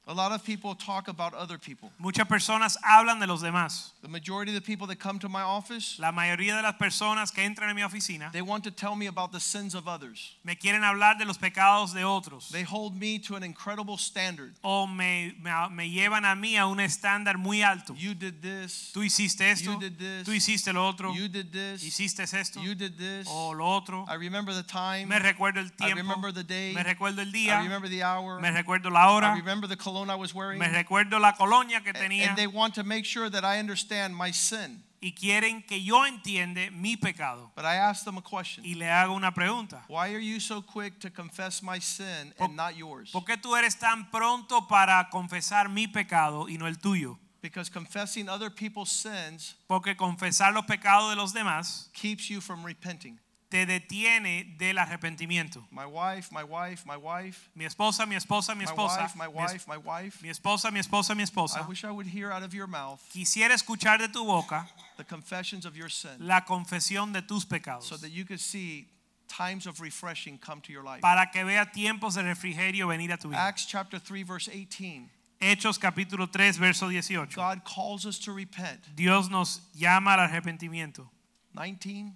[0.10, 1.92] A lot of people talk about other people.
[2.00, 3.92] Muchas personas hablan de los demás.
[4.02, 7.30] The majority of the people that come to my office, La mayoría de las personas
[7.34, 10.36] que entran en mi oficina they want to tell me about the sins of others.
[10.46, 14.54] me quieren hablar de los pecados de otros They hold me to an incredible standard.
[14.64, 17.94] o me, me, me llevan a mí a un estándar muy alto.
[17.98, 18.92] You did this.
[18.94, 20.24] Tú hiciste esto, You did this.
[20.26, 21.84] tú hiciste lo otro, You did this.
[21.84, 23.28] hiciste esto You did this.
[23.30, 24.06] o lo otro.
[24.08, 25.08] I remember the time.
[25.10, 25.98] Me recuerdo el tiempo.
[25.98, 26.74] I remember the day.
[26.74, 27.60] me recuerdo el día.
[27.60, 28.40] I remember the hour.
[28.40, 30.60] me recuerdo la I hora, remember the cologne I was wearing?
[30.60, 34.32] Me recuerdo la colonia que And they want to make sure that I understand my
[34.32, 34.84] sin.
[35.00, 37.52] y quieren que yo entiende mi pecado.
[37.56, 38.66] But I asked them a question.
[38.66, 39.84] Y le hago una pregunta.
[39.88, 43.12] Why are you so quick to confess my sin and not yours?
[43.12, 47.18] ¿Por qué tú eres tan pronto para confesar mi pecado y no el tuyo?
[47.42, 52.66] Because confessing other people's sins Porque confesar los pecados de los demás keeps you from
[52.66, 53.20] repenting.
[53.50, 55.66] Te detiene del arrepentimiento.
[55.72, 59.04] My wife, my wife, my wife, Mi esposa, mi esposa, mi my esposa.
[59.04, 60.22] wife, my wife, my wife.
[60.22, 61.62] Mi esposa, mi esposa, mi esposa.
[61.62, 64.68] I wish I would hear out of your mouth Quisiera escuchar de tu boca
[64.98, 67.86] the confessions of your sin la confesión de tus pecados.
[67.86, 68.88] so that you could see
[69.30, 71.02] times of refreshing come to your life.
[71.02, 73.40] Para que vea tiempos de refrigerio venir a tu vida.
[73.48, 75.10] Acts chapter 3 verse 18.
[75.40, 77.36] Hechos capítulo 3, verso 18.
[77.36, 78.80] God calls us to repent.
[78.96, 81.08] Dios nos llama al arrepentimiento.
[81.54, 82.12] 19.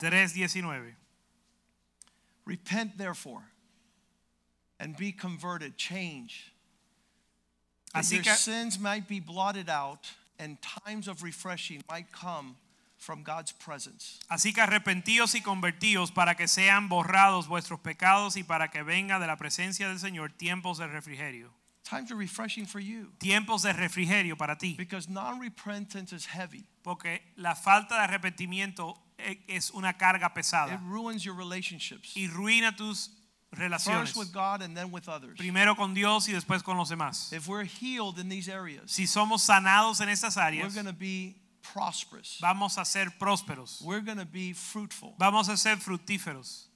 [0.00, 0.94] 3.19.
[2.44, 3.42] Repent therefore
[4.78, 6.52] and be converted, change.
[7.92, 12.56] That Así your que- sins might be blotted out and times of refreshing might come
[12.96, 14.18] from God's presence.
[14.30, 19.18] Así que arrepentíos y convertíos para que sean borrados vuestros pecados y para que venga
[19.18, 21.50] de la presencia del Señor tiempos de refrigerio.
[21.82, 24.74] Times of refreshing for you Tiempos de refrigerio para ti.
[24.76, 26.64] because non-repentance is heavy.
[26.84, 28.96] Porque la falta de arrepentimiento
[29.48, 32.14] es una carga It pesada ruins your relationships.
[32.16, 33.10] y ruina tus
[33.52, 34.12] relaciones.
[34.12, 35.36] First with God and then with others.
[35.38, 37.32] Primero con Dios y después con los demás.
[37.32, 40.92] If we're healed in these areas, Si somos sanados en estas we're áreas, going to
[40.92, 42.38] be prosperous.
[42.40, 43.80] vamos a ser prósperos.
[43.82, 45.14] We're going to be fruitful.
[45.18, 46.66] Vamos a ser fructíferos.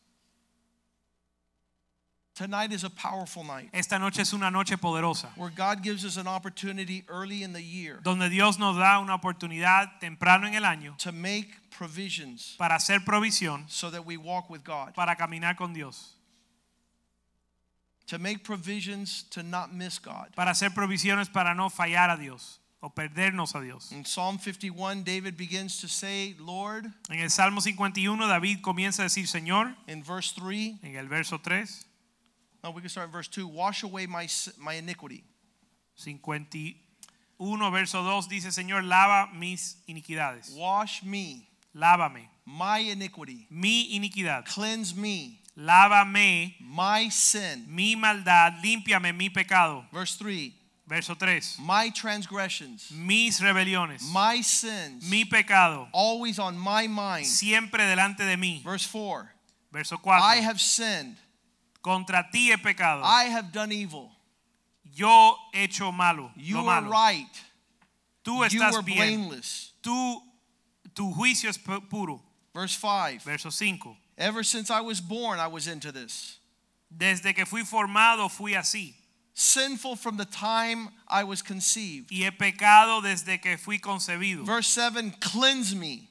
[2.35, 6.17] Tonight is a powerful night Esta noche es una noche poderosa, where God gives us
[6.17, 10.65] an opportunity early in the year donde Dios nos da una oportunidad temprano en el
[10.65, 15.57] año to make provisions para hacer provisión, so that we walk with God, para caminar
[15.57, 16.15] con Dios,
[18.09, 20.35] to make provisions to not miss God.
[20.35, 23.93] para hacer provisiones para no fallar a Dios o perdernos a Dios.
[23.93, 29.05] In Psalm 51, David begins to say, Lord, En el Salmo 51 David comienza a
[29.05, 31.87] decir, Señor, in verse 3, en el verso 3,
[32.65, 34.27] no, we can start in verse 2, wash away my,
[34.59, 35.23] my iniquity.
[35.97, 40.57] 51 verso 2 dice, Señor, lava mis iniquidades.
[40.57, 41.47] Wash me,
[41.77, 43.47] Lávame my iniquity.
[43.51, 44.45] mi iniquidad.
[44.47, 47.65] Cleanse me, Lávame my sin.
[47.69, 49.85] mi maldad, límpiame mi pecado.
[49.93, 50.55] Verse 3,
[50.87, 51.59] Verso 3.
[51.61, 57.27] my transgressions, Mis rebeliones, my sins, mi pecado, always on my mind.
[57.27, 58.63] siempre delante de mí.
[58.65, 59.31] Verse 4,
[59.73, 61.17] Verso I have sinned,
[61.85, 63.03] Contra ti he pecado.
[63.05, 64.11] I have done evil.
[64.95, 66.31] Yo he hecho malo.
[66.37, 66.91] You lo are malo.
[66.91, 67.29] right,
[68.25, 68.97] Tú you estás were bien.
[68.97, 69.73] blameless.
[69.83, 70.23] Tú,
[70.95, 72.23] tu juicio es puro.
[72.55, 73.97] Verse 5, Verso 5.
[74.17, 76.39] ever since I was born, I was into this.
[76.97, 78.95] Desde que fui formado fui así.
[79.35, 82.11] Sinful from the time I was conceived.
[82.13, 84.45] Y he pecado desde que fui concebido.
[84.47, 86.09] Verse 7, cleanse me,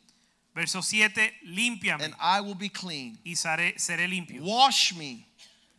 [0.54, 1.32] Verso 7.
[1.48, 3.18] Límpiame and I will be clean.
[3.26, 4.44] y seré, seré limpio.
[4.44, 5.26] Wash me,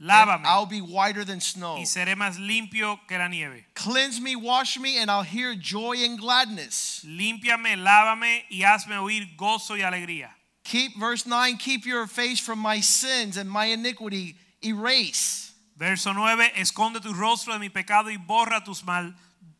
[0.00, 1.76] Lávame I'll be whiter than snow.
[1.76, 3.64] y seré más limpio que la nieve.
[3.74, 7.04] Cleanse me, wash me, and I'll hear joy and gladness.
[7.06, 10.30] Límpiame, lávame y hazme oír gozo y alegría.
[10.64, 14.34] Keep verse 9, keep your face from my sins and my iniquity
[14.64, 15.52] erase.
[15.76, 19.14] Verso 9, esconde tu rostro de mi pecado y borra tus mal,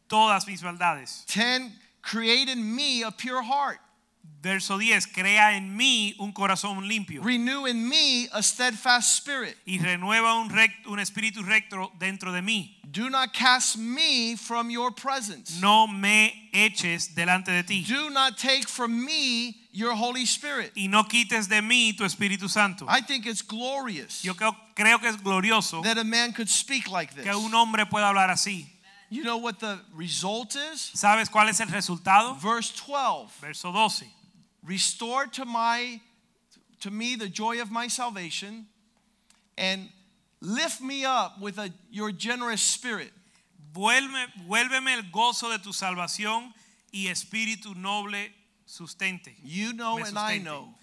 [0.09, 1.25] todas mis maldades.
[1.27, 1.71] 10,
[2.03, 3.79] create in me a pure heart.
[4.45, 9.57] Verso 10, crea en mí un corazón limpio Renew in me a steadfast spirit.
[9.65, 12.77] y renueva un, rec- un espíritu recto dentro de mí.
[12.85, 15.59] Do not cast me from your presence.
[15.63, 20.73] No me eches delante de ti Do not take from me your Holy Spirit.
[20.77, 22.87] y no quites de mí tu Espíritu Santo.
[22.87, 26.91] I think it's glorious Yo creo, creo que es glorioso that a man could speak
[26.91, 27.25] like this.
[27.25, 28.67] que un hombre pueda hablar así.
[29.09, 30.91] You know what the result is?
[30.95, 32.35] ¿Sabes cuál es el resultado?
[32.35, 33.41] Verse 12.
[33.41, 34.07] Verso 12.
[34.65, 36.01] Restore to my
[36.81, 38.67] to me the joy of my salvation
[39.57, 39.89] and
[40.41, 43.11] lift me up with a, your generous spirit.
[43.75, 46.53] Vuelve, vuélveme el gozo de tu salvación
[46.93, 48.31] y espíritu noble
[48.67, 49.35] sustente.
[49.43, 50.75] You know and I know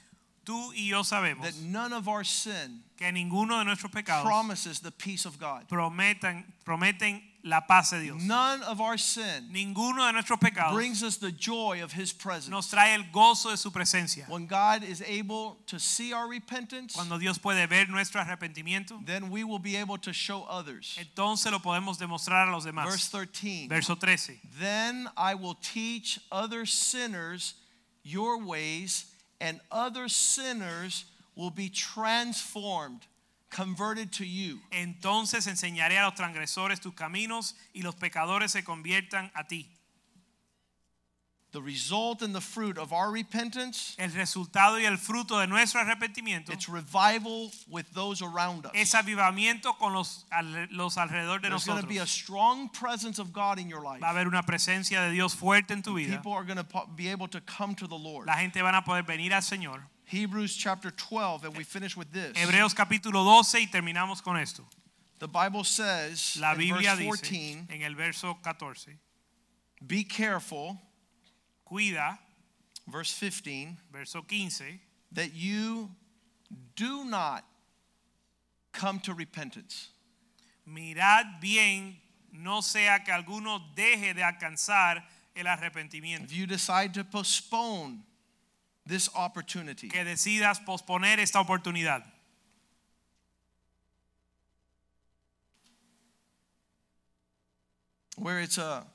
[0.43, 4.79] Tú y yo sabemos that none of our sin que ninguno de nuestros pecados promises
[4.79, 5.67] the peace of God.
[5.69, 8.21] prometan, prometen la paz de Dios.
[8.21, 12.21] None of our sin Ninguno de nuestros pecados brings us the joy of his nos
[12.23, 12.67] presence.
[12.71, 14.27] trae el gozo de su presencia.
[14.29, 19.29] When God is able to see our repentance, Cuando Dios puede ver nuestro arrepentimiento, then
[19.29, 20.97] we will be able to show others.
[20.99, 23.69] entonces lo podemos demostrar a los Verse 13.
[23.69, 24.39] Verso 13.
[24.59, 27.55] Then I will teach other sinners
[28.03, 29.05] your ways,
[29.39, 33.05] and other sinners will be transformed
[33.51, 34.59] converted to you.
[34.71, 39.69] Entonces enseñaré a los transgresores tus caminos y los pecadores se conviertan a ti.
[41.51, 45.81] The result and the fruit of our repentance, El resultado y el fruto de nuestro
[45.81, 48.71] arrepentimiento it's revival with those around us.
[48.73, 50.25] es avivamiento con los,
[50.69, 53.99] los alrededor de There's going to be a strong presence of God in your life.
[53.99, 56.15] Va a haber una presencia de Dios fuerte en tu vida.
[56.15, 58.27] People are going to be able to come to the Lord.
[58.27, 59.81] La gente van a poder venir al Señor.
[60.11, 62.33] Hebrews chapter 12, and we finish with this.
[62.35, 64.63] Hebreos capítulo 12 y terminamos con esto.
[65.19, 68.91] The Bible says La in Biblia verse dice en el verso 14,
[69.87, 70.77] be careful,
[71.65, 72.19] cuida,
[72.91, 74.81] verse 15, verso 15,
[75.13, 75.89] that you
[76.75, 77.45] do not
[78.73, 79.91] come to repentance.
[80.67, 81.95] mirad bien,
[82.33, 85.03] no sea que alguno deje de alcanzar
[85.37, 86.25] el arrepentimiento.
[86.25, 88.03] If you decide to postpone
[88.85, 92.03] this opportunity, Que decidas posponer esta oportunidad.
[98.17, 98.85] where it's a,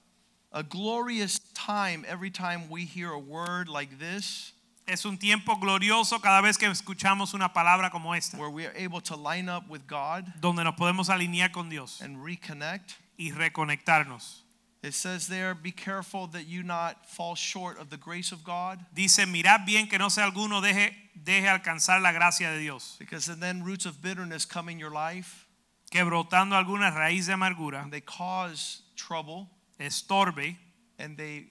[0.53, 4.53] a glorious time every time we hear a word like this,
[4.89, 8.75] Es un tiempo glorioso cada vez que escuchamos una palabra como esta, where we are
[8.77, 12.95] able to line up with God donde nos podemos alinear con Dios and reconnect.
[13.19, 14.43] y reconectarnos.
[14.87, 18.79] It says there, be careful that you not fall short of the grace of God,
[18.95, 23.27] Dice, mirad bien que no sea alguno deje, deje alcanzar la gracia de Dios, because
[23.27, 25.49] then roots of bitterness come in your life.
[25.91, 29.49] Que brotando alguna raíz de amargura and they cause trouble.
[29.81, 30.57] estorbe
[31.01, 31.47] and they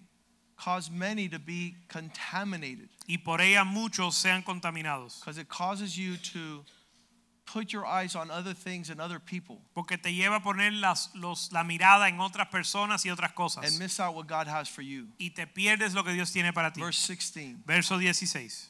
[0.58, 2.88] cause many to be contaminated.
[3.08, 5.20] y por ella muchos sean contaminados.
[5.20, 6.64] because it causes you to
[7.46, 11.10] put your eyes on other things and other people Porque te lleva a poner las,
[11.16, 13.66] los, la mirada en otras personas y otras cosas.
[13.66, 15.08] and miss out what God has for you.
[15.20, 16.82] Y te pierdes lo que Dios tiene para ti.
[16.82, 17.64] Verse 16.
[17.66, 18.70] Verso 16.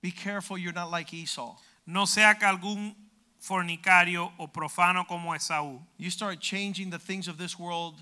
[0.00, 1.56] Be careful you're not like Esau.
[1.86, 2.94] No sea que algún
[3.40, 8.00] fornicario o profano como Esaú You start changing the things of this world,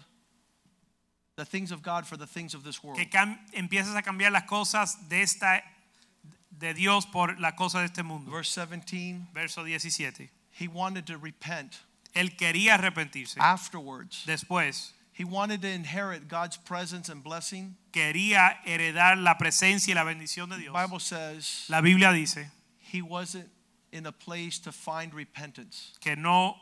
[1.36, 2.98] the things of God for the things of this world.
[2.98, 3.08] que
[3.54, 5.62] empiezas a cambiar las cosas de esta
[6.56, 8.30] de Dios por las cosas de este mundo.
[8.30, 10.30] Verse 17, Verso 17.
[10.52, 11.78] he wanted to repent
[12.14, 13.36] Él quería arrepentirse.
[13.38, 14.24] afterwards.
[14.26, 17.76] Después He wanted to inherit God's presence and blessing.
[17.92, 20.74] quería heredar la presencia y la bendición de The Dios.
[20.74, 23.48] Bible says La Biblia dice he wasn't
[23.92, 26.56] in a place to find repentance, que no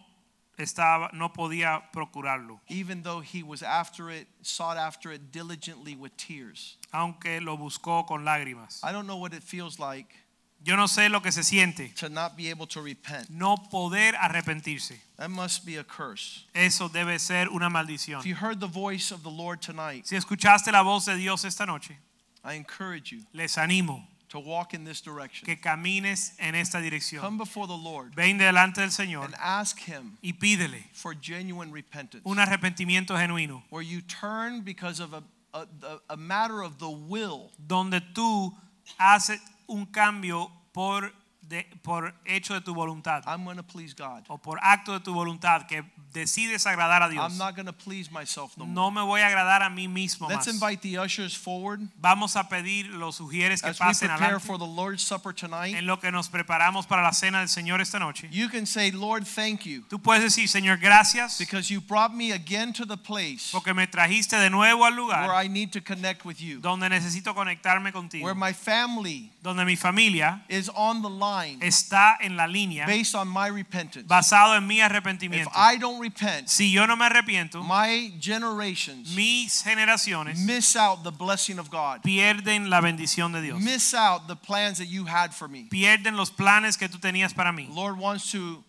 [0.59, 6.13] estaba no podía procurarlo, even though he was after it, sought after it diligently with
[6.17, 6.77] tears.
[6.93, 8.81] aunque lo buscó con lágrimas.
[8.83, 10.15] I don't know what it feels like
[10.61, 13.31] Yo no sé lo que se siente to not be able to repent.
[13.31, 14.99] no poder arrepentirse.
[15.17, 16.45] That must be a curse.
[16.53, 18.19] Eso debe ser una maldición.
[18.21, 21.45] If you heard the voice of the Lord tonight, Si escuchaste la voz de Dios
[21.45, 21.97] esta noche,
[22.45, 25.47] I encourage you les animo to walk in this direction.
[25.47, 27.21] que camines en esta dirección.
[27.23, 31.73] Come before the Lord Ven delante del Señor and ask Him y pídele for genuine
[31.73, 35.23] repentance, un arrepentimiento genuino, where you turn because of a,
[35.55, 35.67] a,
[36.11, 38.55] a- matter of the will donde tú
[38.99, 41.11] haces un cambio por,
[41.49, 44.25] de- por hecho de tu voluntad I'm going to please God.
[44.29, 45.83] o por acto de tu voluntad que
[46.13, 47.33] decides agradar a Dios.
[47.33, 48.75] I'm not going to please myself no more.
[48.75, 50.55] No me voy a agradar a mí mismo Let's más.
[50.55, 54.47] invite the ushers forward Vamos a pedir los sugieres que as we pasen prepare adelante
[54.47, 55.75] for the Lord's Supper tonight.
[55.75, 58.29] en lo que nos preparamos para la cena del Señor esta noche.
[58.31, 62.33] You can say, Lord, thank you Tú puedes decir, Señor, gracias because you brought me
[62.33, 65.81] again to the place porque me trajiste de nuevo al where lugar I need to
[65.81, 71.03] connect with you, donde necesito conectarme contigo, where my family donde mi familia is on
[71.03, 74.07] the line está en la línea based on my repentance.
[74.07, 75.49] basado en mi arrepentimiento.
[75.51, 75.57] If.
[75.57, 81.11] I don't repent, Si yo no me arrepiento, my generations mis generaciones miss out the
[81.11, 83.61] blessing of God, pierden la bendición de Dios.
[83.61, 85.69] miss out the plans that you had for me.
[85.71, 87.69] Pierden los planes que tú tenías para mí.
[87.75, 88.65] Lord wants to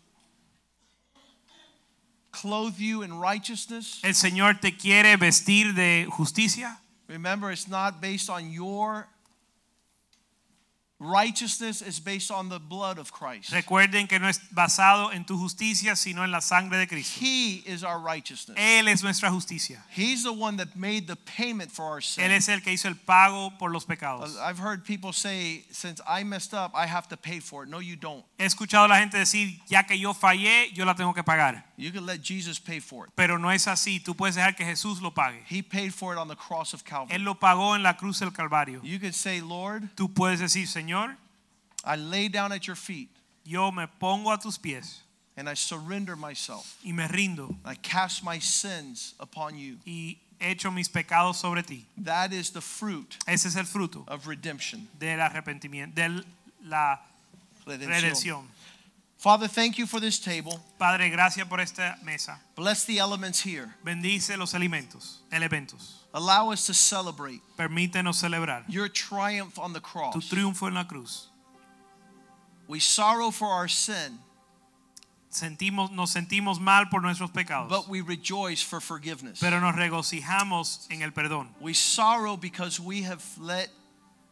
[2.32, 4.00] clothe you in righteousness.
[4.04, 6.80] El Señor te quiere vestir de justicia.
[7.08, 9.08] Remember, it's not based on your
[11.00, 13.52] righteousness, is based on the blood of Christ.
[13.52, 17.20] Recuerden que no es basado en tu justicia, sino en la sangre de Cristo.
[17.20, 18.58] He is our righteousness.
[18.58, 19.78] Él es nuestra justicia.
[19.90, 22.96] He's the one that made the payment for our Él es el que hizo el
[22.96, 24.36] pago por los pecados.
[24.36, 27.70] Uh, I've heard people say, since I messed up, I have to pay for it.
[27.70, 28.24] No, you don't.
[28.38, 31.69] He escuchado a la gente decir, ya que yo fallé, yo la tengo que pagar.
[31.80, 33.12] You can let Jesus pay for it.
[33.16, 34.04] Pero no es así.
[34.04, 35.42] Tú puedes dejar que Jesús lo pague.
[35.48, 37.16] He paid for it on the cross of Calvary.
[37.18, 38.82] Él lo pagó en la cruz del Calvario.
[38.84, 41.16] You can say, Lord, Tú puedes decir, Señor,
[41.86, 43.10] I lay down at your feet
[43.46, 45.02] yo me pongo a tus pies
[45.38, 46.78] and I surrender myself.
[46.84, 49.78] y me rindo I cast my sins upon you.
[49.88, 51.86] y echo mis pecados sobre ti.
[51.98, 54.88] That is the fruit Ese es el fruto of redemption.
[55.00, 56.24] del arrepentimiento, de
[56.66, 57.00] la
[57.66, 57.90] Redención.
[57.90, 58.44] redención.
[59.20, 60.62] Father, thank you for this table.
[60.80, 62.40] Padre, gracias por esta mesa.
[62.56, 63.76] Bless the elements here.
[63.84, 66.06] Bendice los alimentos, elementos.
[66.14, 70.14] Allow us to celebrate Permítenos celebrar your triumph on the cross.
[70.14, 71.28] tu triunfo en la cruz.
[72.70, 74.20] We sorrow for our sin,
[75.30, 79.40] Sentimos, nos sentimos mal por nuestros pecados, but we rejoice for forgiveness.
[79.42, 81.50] pero nos regocijamos en el perdón.
[81.60, 83.68] We sorrow because we have let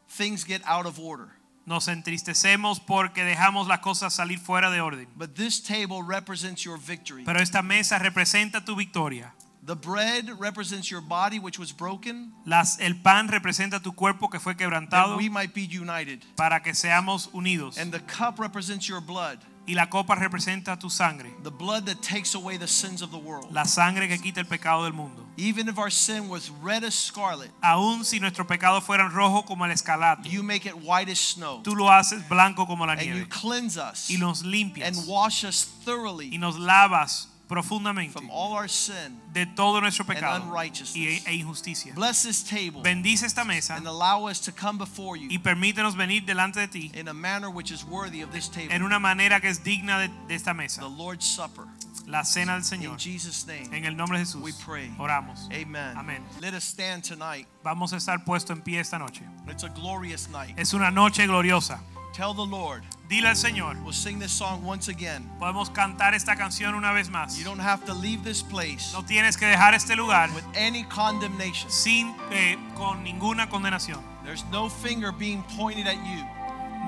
[0.08, 1.28] things get out of order.
[1.68, 5.08] Nos entristecemos porque dejamos las cosas salir fuera de orden.
[5.18, 7.26] But this table represents your victory.
[7.26, 9.34] Pero esta mesa representa tu victoria.
[9.66, 14.40] The bread represents your body, which was broken, Las, el pan representa tu cuerpo que
[14.40, 16.24] fue that quebrantado we might be united.
[16.38, 17.78] para que seamos unidos.
[17.78, 21.98] And the cup represents your blood, Y la copa representa tu sangre, the blood that
[22.02, 23.52] takes away the sins of the world.
[23.54, 25.26] la sangre que quita el pecado del mundo.
[25.36, 29.66] Even if our sin was red as scarlet, Aun si nuestros pecados fueran rojo como
[29.66, 31.62] el escalate, you make it white as snow.
[31.64, 33.12] tú lo haces blanco como la nieve.
[33.12, 36.30] And you cleanse us y nos limpias and wash us thoroughly.
[36.34, 39.20] y nos lavas profundamente from all our sin.
[39.34, 40.96] de todo nuestro pecado unrighteousness.
[40.96, 41.94] y, e injusticia.
[41.96, 45.96] Bless this table Bendice esta mesa and allow us to come before y you permítenos
[45.96, 49.00] venir delante de ti in a manner which is worthy of this en table, una
[49.00, 51.66] manera que es digna de, de esta the mesa, Lord's Supper.
[52.06, 52.98] la cena del In Señor.
[52.98, 54.90] Jesus' name, En el nombre de Jesús we pray.
[54.98, 55.50] oramos.
[55.52, 55.98] amen.
[55.98, 56.24] Amén.
[56.40, 57.48] Let us stand tonight.
[57.64, 59.24] Vamos a estar puesto en pie esta noche.
[59.50, 60.58] It's a glorious night.
[60.58, 61.80] Es una noche gloriosa.
[62.18, 65.30] Tell the Lord, Dile al Señor, we'll sing this song once again.
[65.40, 67.38] podemos cantar esta canción una vez más.
[67.38, 70.84] You don't have to leave this place No tienes que dejar este lugar with any
[70.86, 71.70] condemnation.
[71.70, 74.02] sin eh, con ninguna condenación.
[74.26, 76.26] There's no finger being pointed at you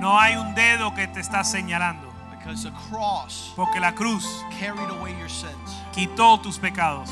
[0.02, 4.26] No hay un dedo que te está señalando, because the cross porque la cruz
[4.60, 5.54] carried away your sins.
[5.94, 7.08] quitó tus pecados.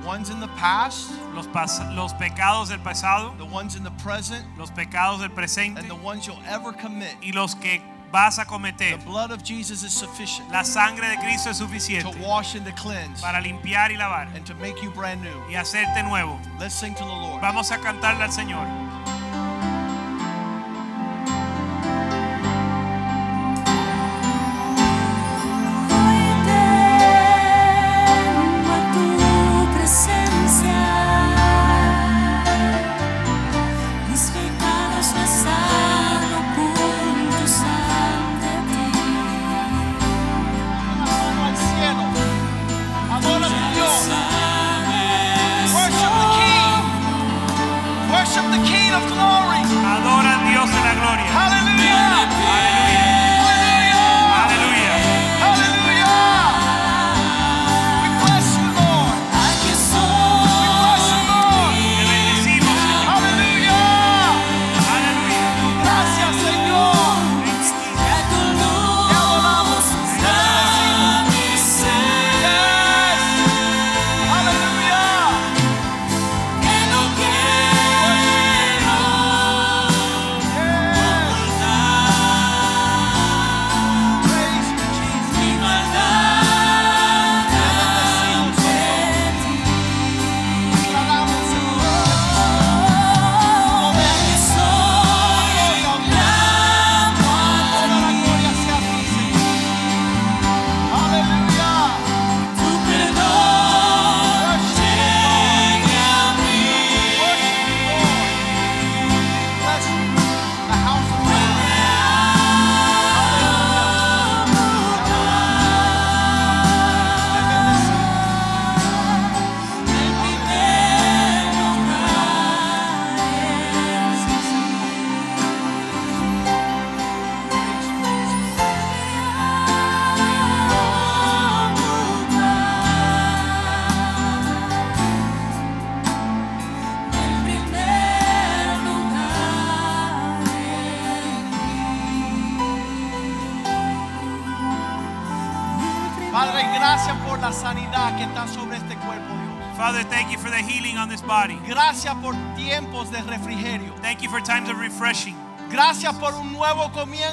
[0.00, 3.90] The ones in the past, Los, pas- los pecados del pasado, the ones in the
[4.02, 7.14] present, los pecados del presente and the ones you'll ever commit.
[7.22, 7.80] y los que
[8.10, 8.96] vas a cometer.
[8.98, 12.10] The blood of Jesus is sufficient La sangre de Cristo es suficiente.
[12.10, 15.38] to wash and to cleanse para limpiar y lavar and to make you brand new.
[15.48, 16.40] y hacerte nuevo.
[16.58, 17.40] Let's sing to the Lord.
[17.40, 18.66] Vamos a cantarle al Señor.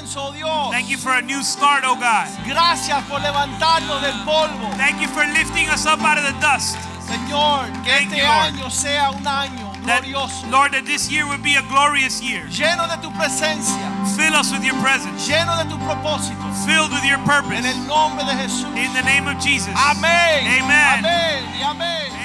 [0.08, 0.70] Comienzo, Dios.
[0.70, 2.28] Thank you for a new start, oh God.
[2.46, 4.70] Gracias por levantarnos del polvo.
[4.76, 6.76] Thank you for lifting us up out of the dust.
[7.08, 10.50] Señor, que Thank este you, año sea un año That, glorioso.
[10.50, 12.44] Lord, that this year would be a glorious year.
[12.50, 13.88] Lleno de tu presencia.
[14.16, 15.26] Fill us with your presence.
[15.26, 16.44] Lleno de tu propósito.
[16.66, 17.56] Filled with your purpose.
[17.56, 18.68] En el nombre de Jesús.
[18.76, 19.72] In the name of Jesus.
[19.74, 20.44] Amén.
[20.60, 21.04] Amen.
[21.04, 21.62] Amén.
[21.64, 22.17] Amén.